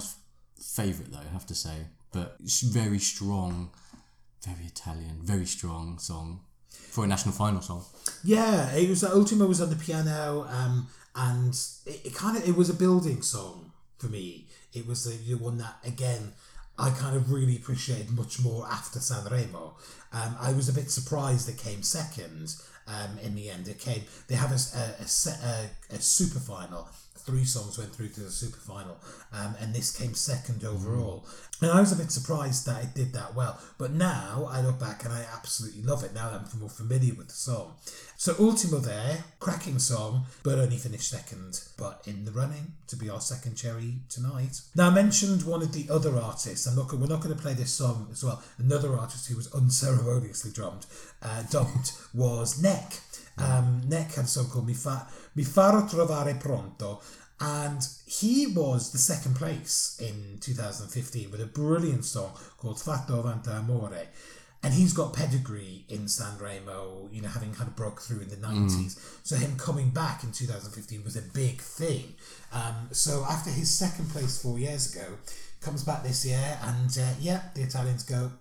[0.60, 3.70] favourite though, I have to say, but it's very strong,
[4.44, 7.86] very Italian, very strong song for a national final song.
[8.24, 9.04] Yeah, it was.
[9.04, 11.54] Ultimo was on the piano, um, and
[11.86, 14.48] it, it kind of it was a building song for me.
[14.74, 16.34] It was the, the one that again
[16.78, 19.74] I kind of really appreciated much more after Sanremo.
[20.14, 22.56] Um, I was a bit surprised it came second
[22.88, 23.68] um, in the end.
[23.68, 26.88] It came, they have a, a, a, a, super final.
[27.16, 28.98] Three songs went through to the super final,
[29.34, 31.26] um, and this came second overall.
[31.28, 31.48] Mm.
[31.64, 33.60] And I was a bit surprised that it did that well.
[33.78, 37.16] But now I look back and I absolutely love it now that I'm more familiar
[37.16, 37.74] with the song.
[38.20, 43.12] So Ultimo there, cracking song, but only finished second, but in the running to be
[43.12, 44.60] our second cherry tonight.
[44.76, 46.66] Now I mentioned one of the other artists.
[46.66, 46.92] I'm not.
[46.92, 48.42] We're not going to play this song as well.
[48.58, 50.88] Another artist who was unceremoniously drummed,
[51.22, 53.00] uh, dumped was Nek.
[53.38, 57.00] Um, Nek had a song called Mi, fa- Mi farò trovare pronto,
[57.40, 63.52] and he was the second place in 2015 with a brilliant song called Fatti avanti
[63.52, 64.08] amore
[64.64, 68.36] and he's got pedigree in Sanremo, you know, having kind of broke through in the
[68.36, 68.70] 90s.
[68.70, 69.18] Mm.
[69.24, 72.16] So him coming back in 2015 was a big thing.
[72.52, 75.06] Um, so after his second place four years ago,
[75.62, 78.32] comes back this year, and uh, yeah, the Italians go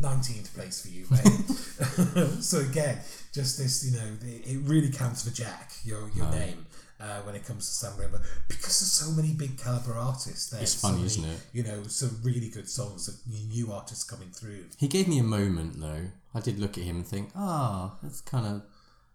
[0.00, 2.40] 19th place for you, mate.
[2.42, 2.98] so again,
[3.32, 6.66] just this, you know, it, it really counts for Jack, your your name
[7.00, 10.60] uh, when it comes to Sanremo because there's so many big caliber artists there.
[10.60, 11.40] It's funny, so many, isn't it?
[11.52, 14.64] You know, some really good songs of new artists coming through.
[14.78, 16.10] He gave me a moment though.
[16.34, 18.62] I did look at him and think, ah, oh, that's kind of,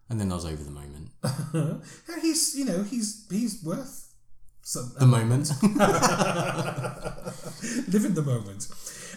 [0.09, 1.11] and then I was over the moment.
[2.21, 4.13] he's, you know, he's he's worth
[4.61, 5.51] some, the moment.
[7.91, 8.67] Live in the moment.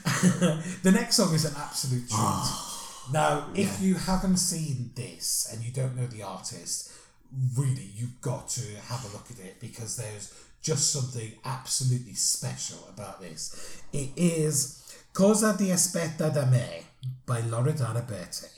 [0.82, 2.62] the next song is an absolute treat.
[3.12, 3.86] Now, if yeah.
[3.86, 6.90] you haven't seen this and you don't know the artist,
[7.56, 12.88] really you've got to have a look at it because there's just something absolutely special
[12.92, 13.80] about this.
[13.92, 16.84] It is Cosa ti aspetti da me
[17.24, 18.56] by Loredana Bertè.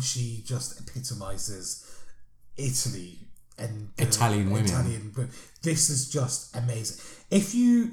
[0.00, 1.84] She just epitomizes
[2.56, 3.18] Italy
[3.58, 4.66] and the Italian women.
[4.66, 5.28] Italian wo-
[5.62, 7.04] This is just amazing.
[7.30, 7.92] If you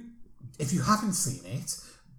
[0.59, 1.75] if you haven't seen it,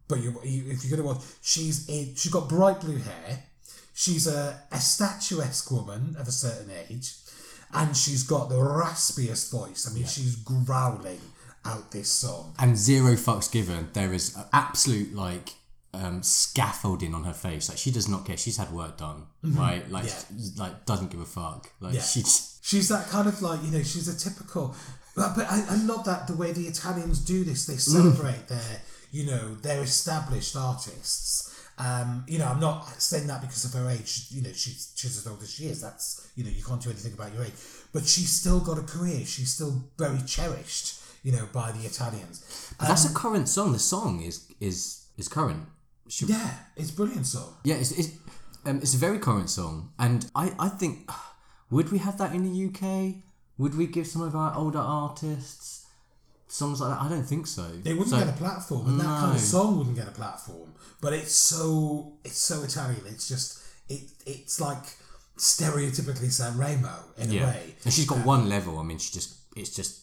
[0.09, 3.45] but you, you if you're gonna watch, she's in, she's got bright blue hair.
[3.97, 7.15] She's a, a statuesque woman of a certain age,
[7.73, 9.89] and she's got the raspiest voice.
[9.89, 11.21] I mean, she's growling
[11.65, 12.55] out this song.
[12.59, 13.89] and zero fucks given.
[13.93, 15.55] There is absolute like
[16.03, 17.69] um, scaffolding on her face.
[17.69, 18.37] Like she does not care.
[18.37, 19.89] She's had work done, right?
[19.91, 20.37] Like, Mm-hmm.
[20.59, 20.65] Yeah.
[20.65, 21.71] like doesn't give a fuck.
[21.81, 22.03] Like Yeah.
[22.03, 24.75] she's She's that kind of like you know she's a typical,
[25.15, 27.67] but, but I, I love that the way the Italians do this.
[27.67, 28.81] They celebrate their
[29.13, 31.51] you know their established artists.
[31.77, 34.29] Um, you know, I'm not saying that because of her age.
[34.31, 35.83] You know, she's she's as old as she is.
[35.83, 37.53] That's you know you can't do anything about your age,
[37.93, 39.25] but she's still got a career.
[39.27, 41.01] She's still very cherished.
[41.23, 42.73] You know, by the Italians.
[42.79, 43.73] But that's a current song.
[43.73, 45.67] The song is is is current.
[46.09, 47.55] Should, Yeah, it's a brilliant song.
[47.65, 48.11] yeah, it's it's,
[48.67, 51.11] um, it's a very current song, and I I think
[51.71, 53.23] would we have that in the UK?
[53.59, 55.87] Would we give some of our older artists
[56.49, 57.01] songs like that?
[57.05, 57.63] I don't think so.
[57.63, 60.73] They wouldn't So- get a platform, and that kind of song wouldn't get a platform.
[61.01, 63.03] But it's so it's so Italian.
[63.07, 64.85] It's just it it's like
[65.39, 67.75] stereotypically San Remo in a way.
[67.85, 68.79] and she's got one level.
[68.79, 70.01] I mean, she just it's just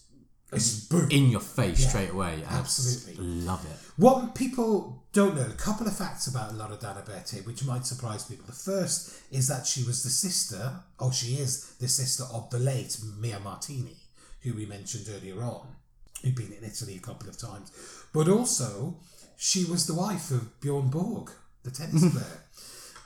[0.52, 1.10] It's boom.
[1.10, 2.44] in your face straight away.
[2.50, 3.24] I absolutely.
[3.24, 3.78] love it.
[3.98, 8.46] What people don't know, a couple of facts about Loredana Bertè, which might surprise people.
[8.46, 12.60] The first is that she was the sister, or she is the sister of the
[12.60, 13.98] late Mia Martini,
[14.42, 15.68] who we mentioned earlier on,
[16.22, 17.72] who'd been in Italy a couple of times.
[18.14, 18.96] But also,
[19.38, 21.32] she was the wife of Bjorn Borg,
[21.64, 22.42] the tennis player.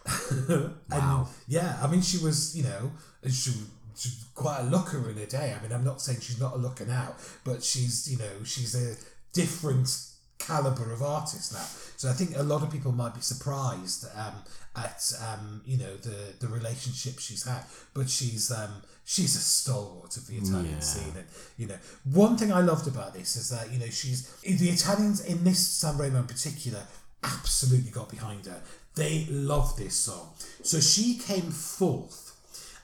[0.92, 1.30] and, Wow.
[1.48, 2.92] Yeah, I mean, she was, you know,
[3.30, 3.52] she,
[3.98, 5.56] she's quite a looker in a day.
[5.58, 8.76] I mean, I'm not saying she's not a looker now, but she's, you know, she's
[8.76, 8.96] a
[9.34, 9.90] different
[10.38, 11.66] caliber of artist now.
[11.98, 14.34] So I think a lot of people might be surprised um,
[14.76, 17.64] at, um, you know, the the relationship she's had.
[17.94, 20.80] But she's um, she's a stalwart of the Italian Yeah.
[20.82, 21.26] scene, and
[21.58, 25.24] you know, one thing I loved about this is that you know she's the Italians
[25.24, 26.82] in this San Remo in particular
[27.24, 28.62] absolutely got behind her.
[28.96, 30.34] They love this song.
[30.64, 32.25] So she came fourth.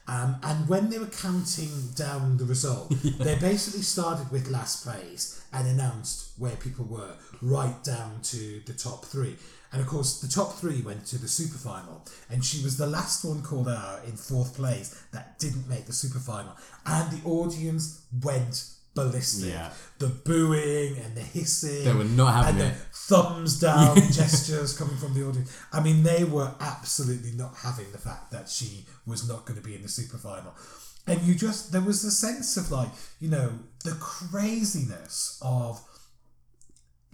[0.08, 5.44] Um, and when they were counting down the result, they basically started with last place
[5.52, 9.36] and announced where people were, right down to the top three.
[9.72, 12.86] And of course, the top three went to the super final, and she was the
[12.86, 16.52] last one called out in fourth place that didn't make the super final.
[16.84, 19.50] And the audience went ballistic.
[19.50, 19.70] Yeah.
[19.98, 21.84] The booing and the hissing.
[21.84, 22.74] They were not having and it.
[22.74, 25.56] the thumbs down gestures coming from the audience.
[25.72, 29.66] I mean, they were absolutely not having the fact that she was not going to
[29.66, 30.54] be in the super final.
[31.06, 33.50] And you just, there was a sense of like, you know,
[33.84, 35.82] the craziness of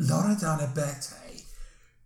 [0.00, 1.44] Loredana Bertè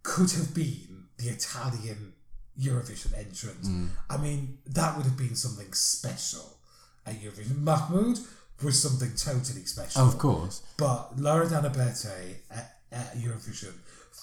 [0.02, 2.12] could have been the Italian
[2.60, 3.62] Eurovision entrant.
[3.62, 3.88] Mm.
[4.10, 6.58] I mean, that would have been something special
[7.06, 7.58] at Eurovision.
[7.58, 8.18] Mahmood
[8.62, 10.02] was something totally special.
[10.02, 10.62] Of course.
[10.76, 13.72] But Loredana Bertè at, at Eurovision,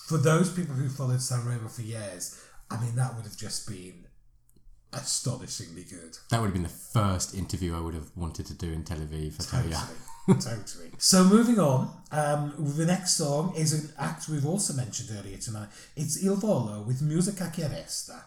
[0.08, 4.06] for those people who followed Sanremo for years, I mean, that would have just been
[4.93, 6.17] astonishingly good.
[6.30, 8.97] That would have been the first interview I would have wanted to do in Tel
[8.97, 9.34] Aviv.
[9.39, 9.95] I tell Totally.
[10.28, 10.34] you.
[10.36, 10.91] totally.
[10.97, 15.69] So moving on, um, the next song is an act we've also mentioned earlier tonight.
[15.95, 18.23] It's Il Volo with Musica che resta.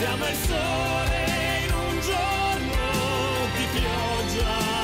[0.00, 1.26] Siamo il sole
[1.66, 2.84] in un giorno
[3.54, 4.78] di pioggia.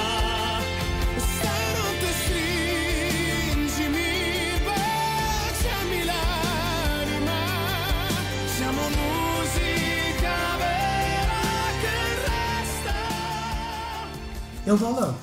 [14.77, 15.17] Volo,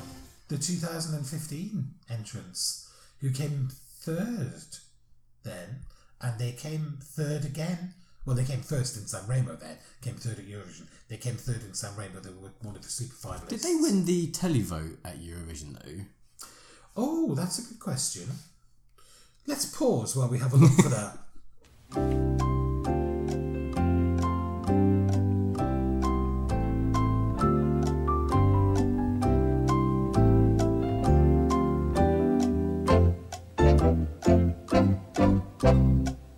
[0.48, 2.88] the 2015 entrance,
[3.20, 3.70] who came
[4.02, 4.80] third
[5.44, 5.84] then,
[6.20, 7.94] and they came third again.
[8.26, 10.88] Well, they came first in San Remo then, came third at Eurovision.
[11.10, 13.50] They came third in San Remo, they were one of the super finalists.
[13.50, 16.06] Did they win the televote at Eurovision though?
[16.96, 18.30] Oh, that's a good question.
[19.46, 21.18] Let's pause while we have a look for that.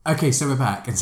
[0.07, 0.87] Okay, so we're back.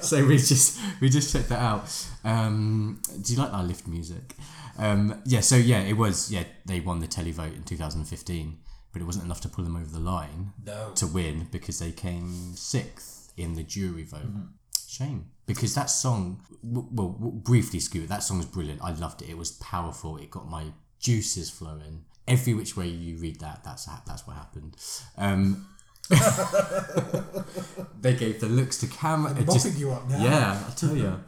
[0.00, 2.06] So, we just we just checked that out.
[2.22, 4.34] Um, do you like our lift music?
[4.78, 5.40] Um, yeah.
[5.40, 6.30] So yeah, it was.
[6.30, 8.58] Yeah, they won the televote in 2015,
[8.92, 10.92] but it wasn't enough to pull them over the line No.
[10.94, 14.20] to win because they came sixth in the jury vote.
[14.20, 14.42] Mm-hmm.
[14.86, 16.40] Shame because that song.
[16.62, 18.08] w- Well, w- briefly, Scoot.
[18.08, 18.82] That song was brilliant.
[18.82, 19.28] I loved it.
[19.28, 20.18] It was powerful.
[20.18, 20.66] It got my
[21.00, 22.04] juices flowing.
[22.28, 24.76] every which way you read that, that's that's what happened.
[25.18, 25.66] Um,
[28.00, 29.32] they gave the looks to camera.
[29.34, 30.22] mopping just- you up now.
[30.22, 31.20] Yeah, I tell you.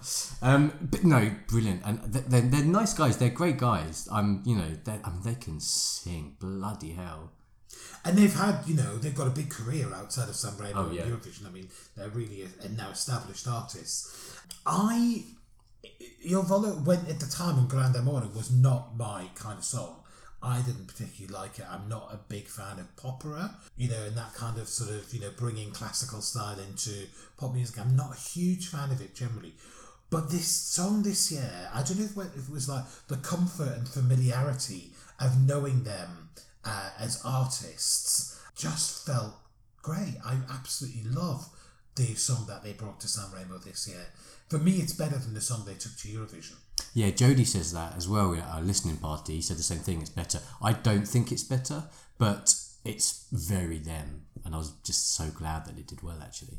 [0.43, 3.17] Um, but no, brilliant, and they're, they're nice guys.
[3.19, 4.09] They're great guys.
[4.13, 6.37] I'm, you know, they I mean, they can sing.
[6.39, 7.33] Bloody hell.
[8.05, 10.93] And they've had, you know, they've got a big career outside of San Remo Oh,
[10.93, 11.03] yeah.
[11.03, 11.47] and Eurovision.
[11.47, 14.37] I mean, they're really a, a now established artists.
[14.65, 15.25] I,
[16.25, 19.97] Il Volo, when at the time on Grande amore was not my kind of song.
[20.43, 21.67] I didn't particularly like it.
[21.69, 25.13] I'm not a big fan of popera, you know, and that kind of sort of,
[25.13, 27.79] you know, bringing classical style into pop music.
[27.81, 29.55] I'm not a huge fan of it generally.
[30.11, 33.89] But this song this year, I don't know if it was like the comfort and
[33.89, 36.31] familiarity of knowing them
[36.65, 39.35] uh, as artists just felt
[39.83, 40.15] great.
[40.25, 41.49] I absolutely love
[41.97, 44.07] the song that they brought to San Remo this year.
[44.49, 46.57] For me, it's better than the song they took to Eurovision.
[46.95, 49.37] Yeah, Jody says that as well at our listening party.
[49.37, 50.01] He said the same thing.
[50.01, 50.41] It's better.
[50.63, 51.85] I don't think it's better,
[52.19, 52.55] but
[52.85, 56.19] it's very them, and I was just so glad that it did well.
[56.23, 56.59] Actually,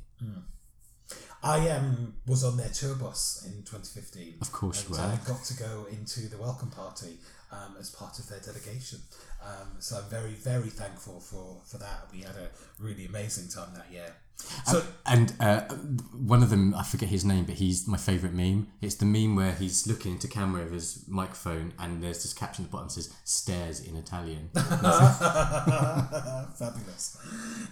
[1.41, 4.35] I um, was on their tour bus in 2015.
[4.41, 5.13] Of course you and were.
[5.13, 7.17] I got to go into the welcome party
[7.51, 8.99] um, as part of their delegation.
[9.43, 12.07] Um, so I'm very, very thankful for, for that.
[12.11, 14.13] We had a really amazing time that year.
[14.65, 15.61] So and uh,
[16.13, 18.67] one of them, I forget his name, but he's my favourite meme.
[18.81, 22.65] It's the meme where he's looking into camera with his microphone, and there's this caption
[22.65, 24.49] at the bottom that says "stares" in Italian.
[26.55, 27.17] Fabulous.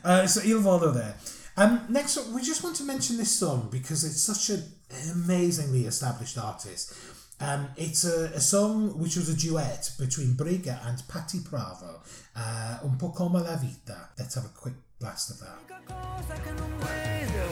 [0.04, 1.16] Uh, so Il Volo there.
[1.56, 4.64] Um, next up, we just want to mention this song because it's such an
[5.12, 6.94] amazingly established artist.
[7.40, 12.02] Um, it's a, a song which was a duet between Briga and Patty Pravo,
[12.36, 14.10] uh, Un po' come la vita.
[14.18, 14.74] Let's have a quick
[15.30, 15.60] of that.
[15.86, 17.46] cosa che non vedo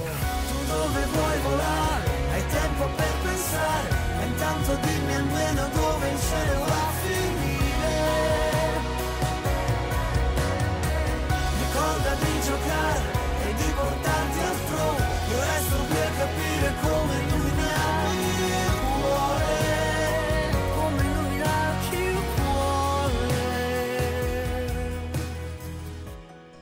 [0.49, 6.65] Tu dove vuoi volare Hai tempo per pensare Ma intanto dimmi almeno dove il cielo
[6.65, 6.74] va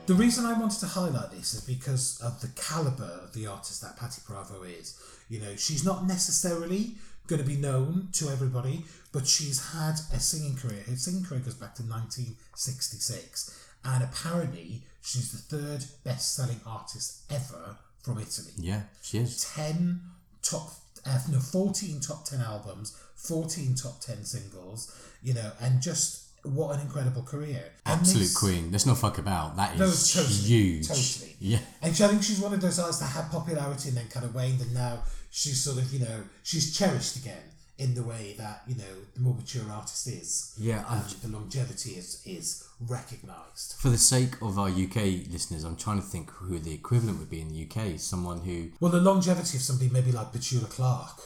[0.06, 3.80] The reason I wanted to highlight this is because of the caliber of the artist
[3.80, 5.00] that Patty Pravo is.
[5.30, 6.96] You know, she's not necessarily
[7.26, 10.82] going to be known to everybody, but she's had a singing career.
[10.86, 17.78] Her singing career goes back to 1966, and apparently she's the third best-selling artist ever
[18.02, 18.52] from Italy.
[18.58, 19.50] yeah, she is.
[19.54, 20.02] 10
[20.42, 20.72] top
[21.06, 26.74] uh, no 14 top 10 albums 14 top 10 singles you know and just what
[26.76, 28.70] an incredible career And Absolute this- queen.
[28.70, 29.56] There's no fuck about.
[29.56, 30.88] That is no, totally, huge.
[30.88, 31.36] Totally.
[31.40, 31.58] Yeah.
[31.82, 34.24] And she, I think she's one of those artists that had popularity and then kind
[34.26, 37.42] of waned, and now she's sort of, you know, she's cherished again
[37.76, 40.54] in the way that, you know, the more mature artist is.
[40.56, 43.74] Yeah, I'm Um, the longevity is is recognised.
[43.78, 47.30] For the sake of our UK listeners, I'm trying to think who the equivalent would
[47.30, 47.98] be in the UK.
[47.98, 51.20] Someone who, Well, the longevity of somebody maybe like Petula Clark,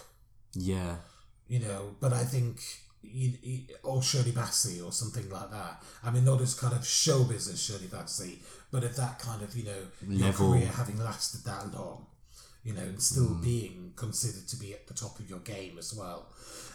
[0.55, 0.97] yeah,
[1.49, 2.61] you know, but I think.
[3.03, 5.83] You, you, or Shirley Bassey or something like that.
[6.05, 8.39] I mean, not as kind of show business Shirley Bassey,
[8.71, 12.07] but of that kind of, you know, your career having lasted that long.
[12.65, 15.95] you know, and still being considered to be at the top of your game as
[15.95, 16.27] well.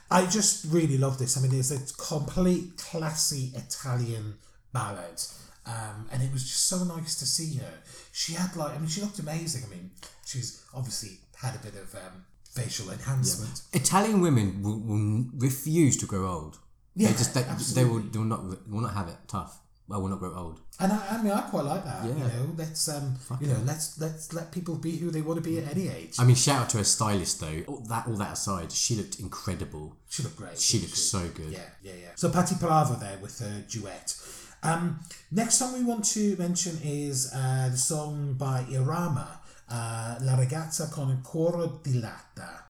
[0.09, 1.37] I just really love this.
[1.37, 4.35] I mean, it's a complete classy Italian
[4.71, 5.21] ballad.
[5.65, 7.73] Um, and it was just so nice to see her.
[8.11, 9.63] She had like, I mean, she looked amazing.
[9.65, 9.91] I mean,
[10.25, 13.61] she's obviously had a bit of um, facial enhancement.
[13.73, 16.59] Italian women will, will refuse to grow old.
[16.95, 17.43] Yeah, they just they,
[17.81, 19.59] they will they will not will not have it tough.
[19.87, 20.61] Well, will not grow old.
[20.79, 22.05] And I, I mean, I quite like that.
[22.05, 22.27] You Yeah.
[22.27, 25.57] know, let's um, you know, let's let's let people be who they want to be
[25.59, 26.13] at any age.
[26.19, 27.63] I mean, shout out to her stylist though.
[27.67, 29.97] All that all that aside, she looked incredible.
[30.07, 30.57] She looked great.
[30.57, 31.51] She looked so good.
[31.51, 32.07] Yeah, yeah, yeah.
[32.15, 34.15] So Patty Pravo there with her duet.
[34.63, 35.01] Um,
[35.31, 39.27] next song we want to mention is uh, the song by Irama,
[39.75, 42.67] La ragazza con il cuore di latta.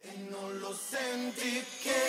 [0.00, 1.99] E non lo senti che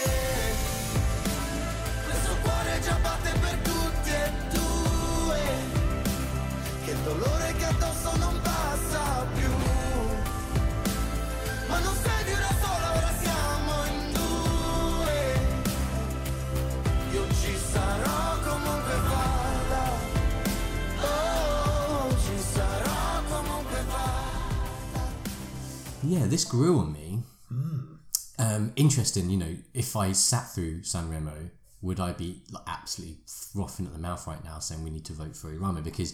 [26.11, 27.23] Yeah, this grew on me.
[28.37, 31.51] Um, interesting, you know, if I sat through Sanremo,
[31.81, 35.13] would I be like, absolutely frothing at the mouth right now saying we need to
[35.13, 35.81] vote for Irama?
[35.81, 36.13] Because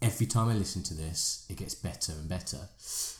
[0.00, 2.70] every time I listen to this, it gets better and better.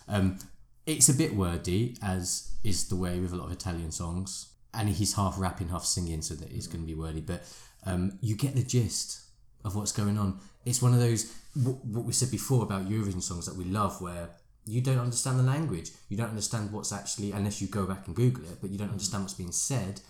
[0.08, 0.38] Um,
[0.86, 4.48] it's a bit wordy, as is the way with a lot of Italian songs.
[4.72, 7.20] and he's half rapping, half singing, so that it's going to be wordy.
[7.20, 7.42] But
[7.84, 9.20] um, you get the gist
[9.64, 10.40] of what's going on.
[10.64, 14.00] It's one of those what, what we said before about Eurovision songs that we love,
[14.00, 14.30] where
[14.66, 18.16] you don't understand the language, you don't understand what's actually unless you go back and
[18.16, 20.00] Google it, but you don't understand what's being said,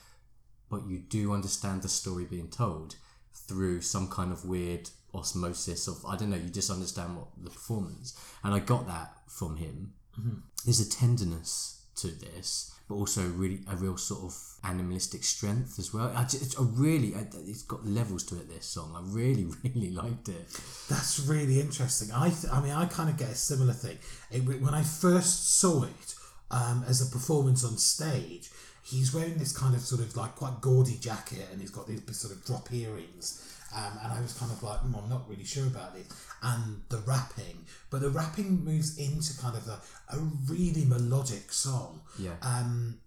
[0.68, 2.96] but you do understand the story being told
[3.32, 6.36] through some kind of weird osmosis of I don't know.
[6.36, 9.94] You just understand what the performance, and I got that from him.
[10.18, 10.38] Mm-hmm.
[10.64, 14.34] There's a tenderness to this, but also really a real sort of
[14.64, 16.12] animalistic strength as well.
[16.16, 18.48] I just, it's a really, I- it's got levels to it.
[18.50, 20.48] This song, I really, really liked it.
[20.88, 22.10] That's really interesting.
[22.12, 23.98] I, th- I mean, I kind of get a similar thing.
[24.32, 26.14] It, when I first saw it
[26.50, 28.50] um, as a performance on stage,
[28.90, 32.02] he's wearing this kind of sort of like quite gaudy jacket, and he's got these
[32.16, 33.46] sort of drop earrings.
[33.74, 36.08] Um, and I was kind of like, mm, I'm not really sure about this.
[36.42, 39.80] And the rapping, but the rapping moves into kind of a,
[40.16, 40.18] a
[40.48, 42.00] really melodic song.
[42.18, 42.34] Yeah.
[42.42, 42.98] Um,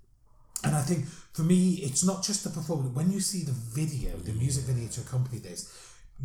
[0.64, 2.96] and I think for me, it's not just the performance.
[2.96, 5.70] When you see the video, the music video to accompany this,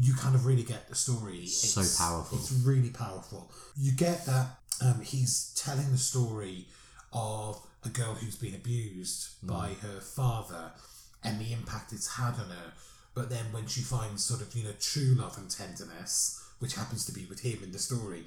[0.01, 1.39] you kind of really get the story.
[1.39, 2.39] It's, so powerful.
[2.39, 3.51] It's really powerful.
[3.77, 4.47] You get that
[4.81, 6.67] um, he's telling the story
[7.13, 9.49] of a girl who's been abused Mm.
[9.49, 10.73] by her father
[11.25, 12.73] and the impact it's had on her.
[13.15, 17.05] But then when she finds sort of, you know, true love and tenderness, which happens
[17.07, 18.23] to be with him in the story,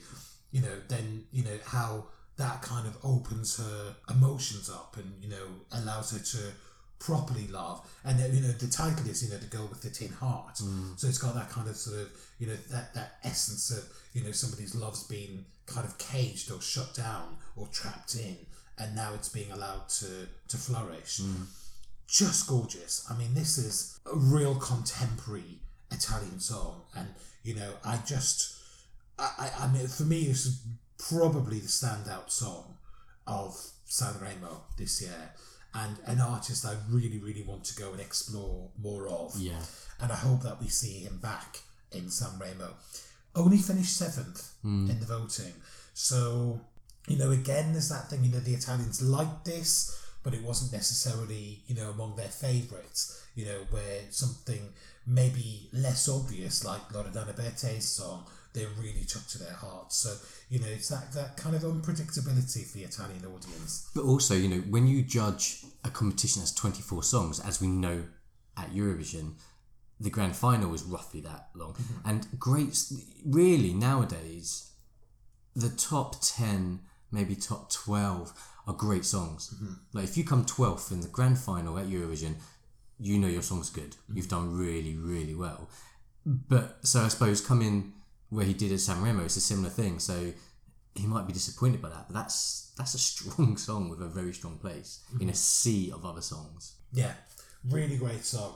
[0.51, 2.07] you know, then, you know, how
[2.37, 6.51] that kind of opens her emotions up and, you know, allows her to
[6.99, 7.77] properly love.
[8.03, 10.57] And, then, you know, the title is, you know, The Girl with the Tin Heart.
[10.97, 12.09] So it's got that kind of sort of,
[12.39, 13.83] you know, that, that essence of,
[14.13, 18.37] you know, somebody's love's been kind of caged or shut down or trapped in.
[18.77, 21.21] And now it's being allowed to, to flourish
[22.11, 23.05] just gorgeous.
[23.09, 25.59] I mean, this is a real contemporary
[25.91, 27.07] Italian song, and
[27.43, 28.57] you know, I just,
[29.17, 30.61] I, I, I mean, for me, this is
[30.97, 32.75] probably the standout song
[33.25, 33.53] of
[33.87, 35.31] Sanremo this year,
[35.73, 39.33] and an artist I really, really want to go and explore more of.
[39.37, 39.61] Yeah.
[40.01, 41.59] and I hope that we see him back
[41.93, 42.73] in Sanremo.
[43.35, 44.89] Only finished seventh hmm.
[44.89, 45.53] in the voting,
[45.93, 46.59] so
[47.07, 48.23] you know, again, there's that thing.
[48.23, 53.25] You know, the Italians liked this but it wasn't necessarily you know among their favourites
[53.35, 54.69] you know where something
[55.07, 60.15] maybe less obvious like Loredana Bertè's song they really took to their hearts so
[60.49, 64.49] you know it's that, that kind of unpredictability for the Italian audience But also, you
[64.49, 68.03] know, when you judge a competition as 24 songs, as we know
[68.57, 69.35] at Eurovision,
[69.99, 71.73] the grand final is roughly that long.
[71.73, 72.09] Mm-hmm.
[72.09, 72.77] And great,
[73.25, 74.71] really, nowadays,
[75.55, 76.79] the top 10,
[77.11, 78.33] maybe top 12
[78.67, 79.53] are great songs.
[79.55, 79.73] Mm-hmm.
[79.93, 82.35] Like, if you come 12th in the grand final at Eurovision,
[82.99, 83.91] you know your song's good.
[83.91, 84.17] Mm-hmm.
[84.17, 85.69] You've done really, really well.
[86.25, 87.93] But so I suppose coming
[88.29, 89.99] where he did at San Remo, it's a similar thing.
[89.99, 90.33] So
[90.95, 94.33] he might be disappointed by that, but that's that's a strong song with a very
[94.33, 95.33] strong place in a mm-hmm.
[95.33, 96.75] sea of other songs.
[96.93, 97.13] yeah
[97.69, 98.55] really great song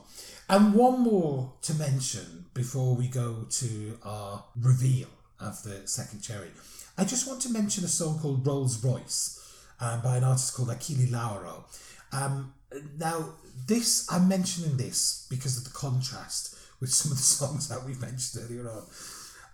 [0.49, 5.07] and one more to mention before we go to our reveal
[5.39, 6.49] of the second cherry
[6.97, 9.39] I just want to mention a song called Rolls Royce
[9.79, 11.65] um, by an artist called Achille Lauro.
[12.13, 12.53] Um,
[12.97, 13.33] now,
[13.67, 17.99] this I'm mentioning this because of the contrast with some of the songs that we've
[17.99, 18.83] mentioned earlier on.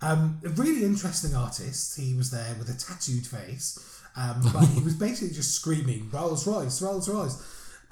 [0.03, 1.99] Um, a really interesting artist.
[1.99, 6.45] He was there with a tattooed face, um, but he was basically just screaming Rolls
[6.47, 7.41] Royce, Rolls Royce.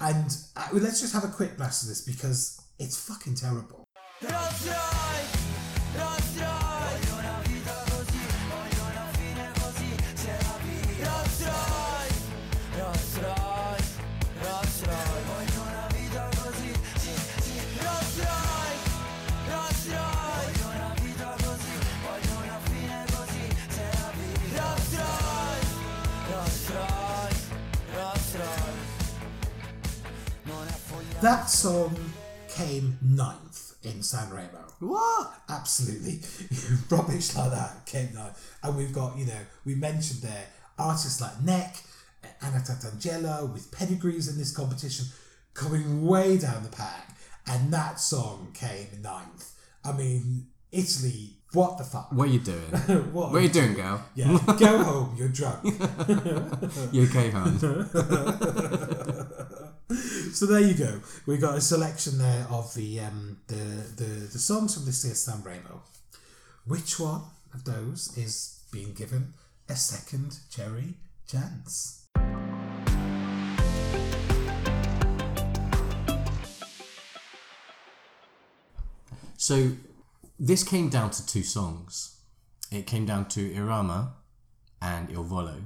[0.00, 3.84] And uh, well, let's just have a quick blast of this because it's fucking terrible.
[4.22, 5.39] Rolls Royce,
[31.22, 31.94] That song
[32.48, 34.72] came ninth in Sanremo.
[34.78, 35.34] What?
[35.50, 36.20] Absolutely
[36.90, 38.56] rubbish like that came ninth.
[38.62, 40.46] And we've got, you know, we mentioned there
[40.78, 41.76] artists like Nek,
[42.40, 45.06] Anna Tatangelo with pedigrees in this competition
[45.52, 47.14] coming way down the pack.
[47.46, 49.52] And that song came ninth.
[49.84, 52.12] I mean, Italy, what the fuck?
[52.12, 52.58] What are you doing?
[53.12, 53.32] What?
[53.32, 54.02] what are you doing, girl?
[54.14, 55.64] Yeah, go home, you're drunk.
[56.92, 57.58] You okay, hon?
[60.32, 61.00] So there you go.
[61.26, 65.20] We got a selection there of the um, the, the the songs from this year's
[65.20, 65.82] San Remo.
[66.66, 67.22] Which one
[67.54, 69.34] of those is being given
[69.68, 70.94] a second cherry
[71.26, 72.06] chance?
[79.36, 79.72] So
[80.38, 82.16] this came down to two songs.
[82.70, 84.12] It came down to Irama
[84.80, 85.56] and Il Volo.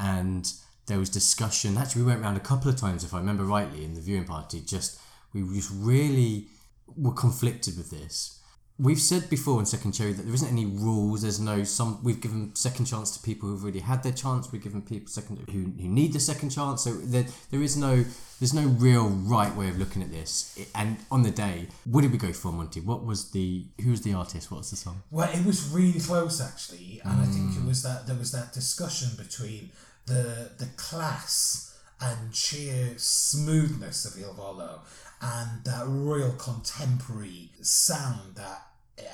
[0.00, 0.50] And
[0.86, 1.76] there was discussion.
[1.78, 4.24] Actually, we went around a couple of times, if I remember rightly, in the viewing
[4.24, 4.60] party.
[4.60, 4.98] Just
[5.32, 6.46] we just really
[6.96, 8.40] were conflicted with this.
[8.76, 11.22] We've said before in Second Cherry that there isn't any rules.
[11.22, 12.02] There's no some.
[12.02, 14.50] We've given second chance to people who've already had their chance.
[14.50, 16.82] We've given people second who, who need the second chance.
[16.82, 18.04] So there, there is no
[18.40, 20.58] there's no real right way of looking at this.
[20.74, 22.80] And on the day, what did we go for, Monty?
[22.80, 24.50] What was the who was the artist?
[24.50, 25.04] What was the song?
[25.12, 27.62] Well, it was really close actually, and I think Mm.
[27.62, 29.70] it was that there was that discussion between
[30.06, 34.82] the the class and sheer smoothness of Il Volo
[35.20, 38.62] and that real contemporary sound that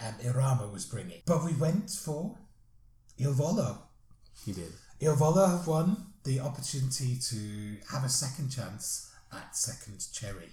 [0.04, 1.20] um, Irama was bringing.
[1.26, 2.36] But we went for
[3.18, 3.78] Il Volo.
[4.44, 4.72] He did.
[5.00, 10.50] Il Volo have won the opportunity to have a second chance at Second Cherry.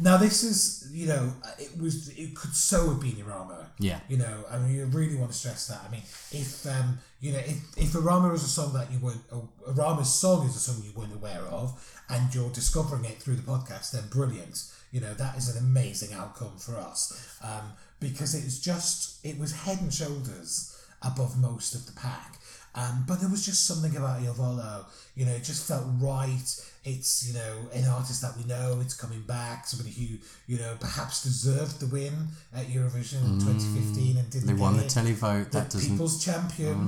[0.00, 3.66] Now this is, you know, it was it could so have been Irama.
[3.80, 3.98] Yeah.
[4.08, 5.80] You know, I mean, you really want to stress that.
[5.86, 9.28] I mean, if um, you know, if if Irama is a song that you weren't,
[9.66, 11.74] Irama's song is a song you weren't aware of,
[12.08, 14.70] and you're discovering it through the podcast, then brilliant.
[14.92, 19.38] You know, that is an amazing outcome for us um, because it was just it
[19.38, 22.38] was head and shoulders above most of the pack.
[22.74, 26.67] Um, but there was just something about Il Volo, you know, it just felt right.
[26.84, 30.16] It's, you know, an artist that we know, it's coming back, somebody who,
[30.46, 32.12] you know, perhaps deserved the win
[32.54, 35.50] at Eurovision in 2015 and didn't They won the televote.
[35.50, 35.80] The That doesn't.
[35.80, 35.92] Mm.
[35.92, 36.78] people's champion,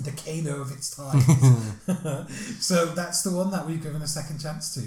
[0.00, 1.20] the Kano of its time.
[2.60, 4.82] so that's the one that we've given a second chance to.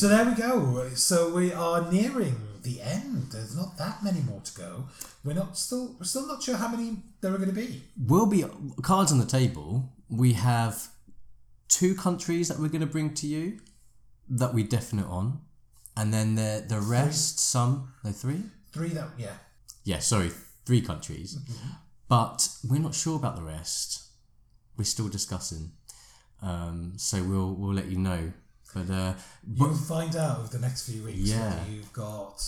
[0.00, 0.88] So there we go.
[0.94, 3.32] So we are nearing the end.
[3.32, 4.84] There's not that many more to go.
[5.22, 7.82] We're not still we're still not sure how many there are going to be.
[8.06, 8.46] We'll be
[8.80, 9.92] cards on the table.
[10.08, 10.88] We have
[11.68, 13.60] two countries that we're going to bring to you
[14.30, 15.42] that we definite on,
[15.98, 19.34] and then the the rest some no three Three that yeah.
[19.84, 20.30] yeah sorry
[20.64, 21.36] three countries,
[22.08, 24.02] but we're not sure about the rest.
[24.78, 25.72] We're still discussing,
[26.40, 28.32] um, so we'll we'll let you know.
[28.74, 29.12] But uh,
[29.46, 31.50] but You'll find out over the next few weeks Yeah.
[31.50, 32.40] whether you've got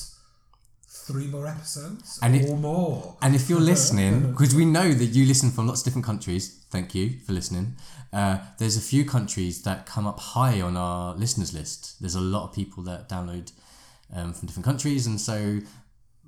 [0.89, 3.17] three more episodes And it- or more.
[3.23, 6.61] And if you're listening, because we know that you listen from lots of different countries,
[6.71, 7.77] thank you for listening.
[8.13, 11.97] Uh, there's a few countries that come up high on our listeners list.
[12.01, 13.51] There's a lot of people that download
[14.15, 15.61] um, from different countries, and so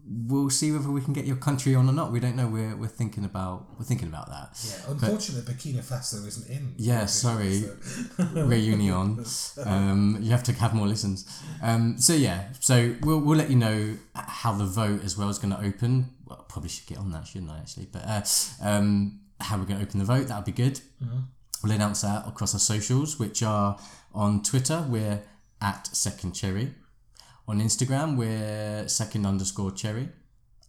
[0.06, 2.12] we'll see whether we can get your country on or not.
[2.12, 2.46] We don't know.
[2.46, 4.58] We're, we're thinking about we're thinking about that.
[4.66, 6.74] yeah, unfortunately, Burkina Faso isn't in.
[6.76, 7.64] Yeah, sorry,
[8.34, 9.24] reunion.
[9.64, 11.24] Um, you have to have more listens.
[11.62, 15.38] Um, so yeah, so we'll we'll let you know how the vote as well is
[15.38, 16.10] going to open.
[16.26, 17.58] Well, I probably should get on that, shouldn't I?
[17.58, 18.22] Actually, but uh,
[18.62, 20.80] um, how we're going to open the vote that'll be good.
[21.62, 23.78] We'll announce that across our socials, which are
[24.12, 24.84] on Twitter.
[24.86, 25.22] We're
[25.62, 26.74] at Second Cherry.
[27.46, 30.08] On Instagram, we're second underscore cherry.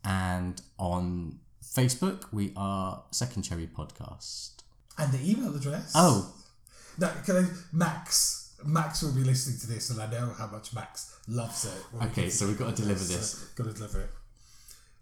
[0.04, 4.52] And on Facebook, we are Second Cherry Podcast.
[4.98, 5.92] And the email address.
[5.96, 6.34] Oh,
[6.98, 8.54] No, can I, Max.
[8.66, 12.06] Max will be listening to this, and I know how much Max loves it.
[12.08, 13.32] Okay, so we've got to deliver address, uh, this.
[13.56, 14.10] so Got to deliver it.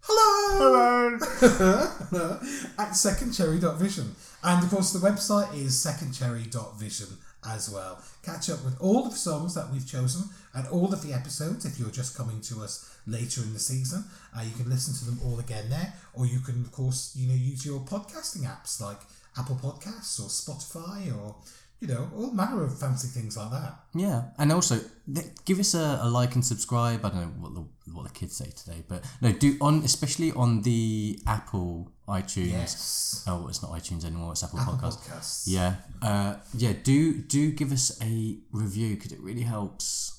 [0.02, 1.18] Hello!
[1.20, 2.38] Hello!
[2.78, 4.14] At secondcherry.vision.
[4.42, 7.08] And of course, the website is secondcherry.vision
[7.46, 8.02] as well.
[8.22, 11.78] Catch up with all the songs that we've chosen and all of the episodes if
[11.78, 14.04] you're just coming to us later in the season.
[14.36, 17.28] Uh, you can listen to them all again there, or you can, of course, you
[17.28, 18.98] know, use your podcasting apps like
[19.36, 21.34] Apple Podcasts or Spotify or,
[21.80, 23.74] you know, all manner of fancy things like that.
[23.94, 24.80] Yeah, and also
[25.12, 27.04] th- give us a, a like and subscribe.
[27.04, 30.32] I don't know what the what the kids say today, but no, do on especially
[30.32, 32.52] on the Apple iTunes.
[32.52, 33.24] Yes.
[33.26, 34.32] Oh, it's not iTunes anymore.
[34.32, 35.08] It's Apple, Apple Podcasts.
[35.08, 35.44] Podcasts.
[35.46, 36.72] Yeah, uh, yeah.
[36.82, 40.12] Do do give us a review because it really helps.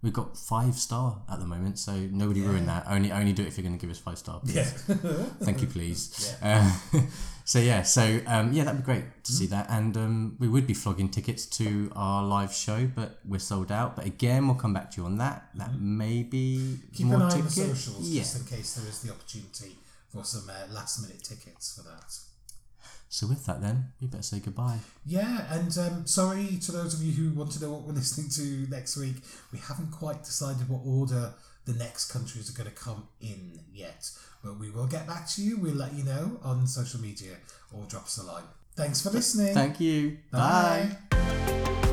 [0.00, 2.84] We've got five star at the moment, so nobody ruin that.
[2.88, 4.40] Only only do it if you're going to give us five star.
[4.40, 4.54] please.
[4.56, 4.94] Yeah.
[5.42, 6.36] Thank you, please.
[6.40, 6.72] Uh,
[7.48, 9.54] so yeah, so um, yeah, that'd be great to see Mm-hmm.
[9.54, 13.70] that, and um, we would be flogging tickets to our live show, but we're sold
[13.72, 13.96] out.
[13.96, 15.48] But again, we'll come back to you on that.
[15.54, 16.94] That may be Mm-hmm.
[16.96, 18.20] Keep more an eye on the socials Yeah.
[18.22, 19.72] just in case there is the opportunity
[20.12, 22.10] for some uh, last minute tickets for that.
[23.10, 24.80] So with that, then we better say goodbye.
[25.06, 28.28] Yeah, and um, sorry to those of you who want to know what we're listening
[28.38, 29.16] to next week.
[29.52, 31.32] We haven't quite decided what order
[31.64, 34.10] the next countries are going to come in yet,
[34.48, 35.58] but we will get back to you.
[35.58, 37.36] We'll let you know on social media
[37.70, 38.44] or drop us a line.
[38.76, 39.52] Thanks for listening.
[39.52, 40.18] Thank you.
[40.32, 40.96] Bye.
[41.10, 41.87] Bye.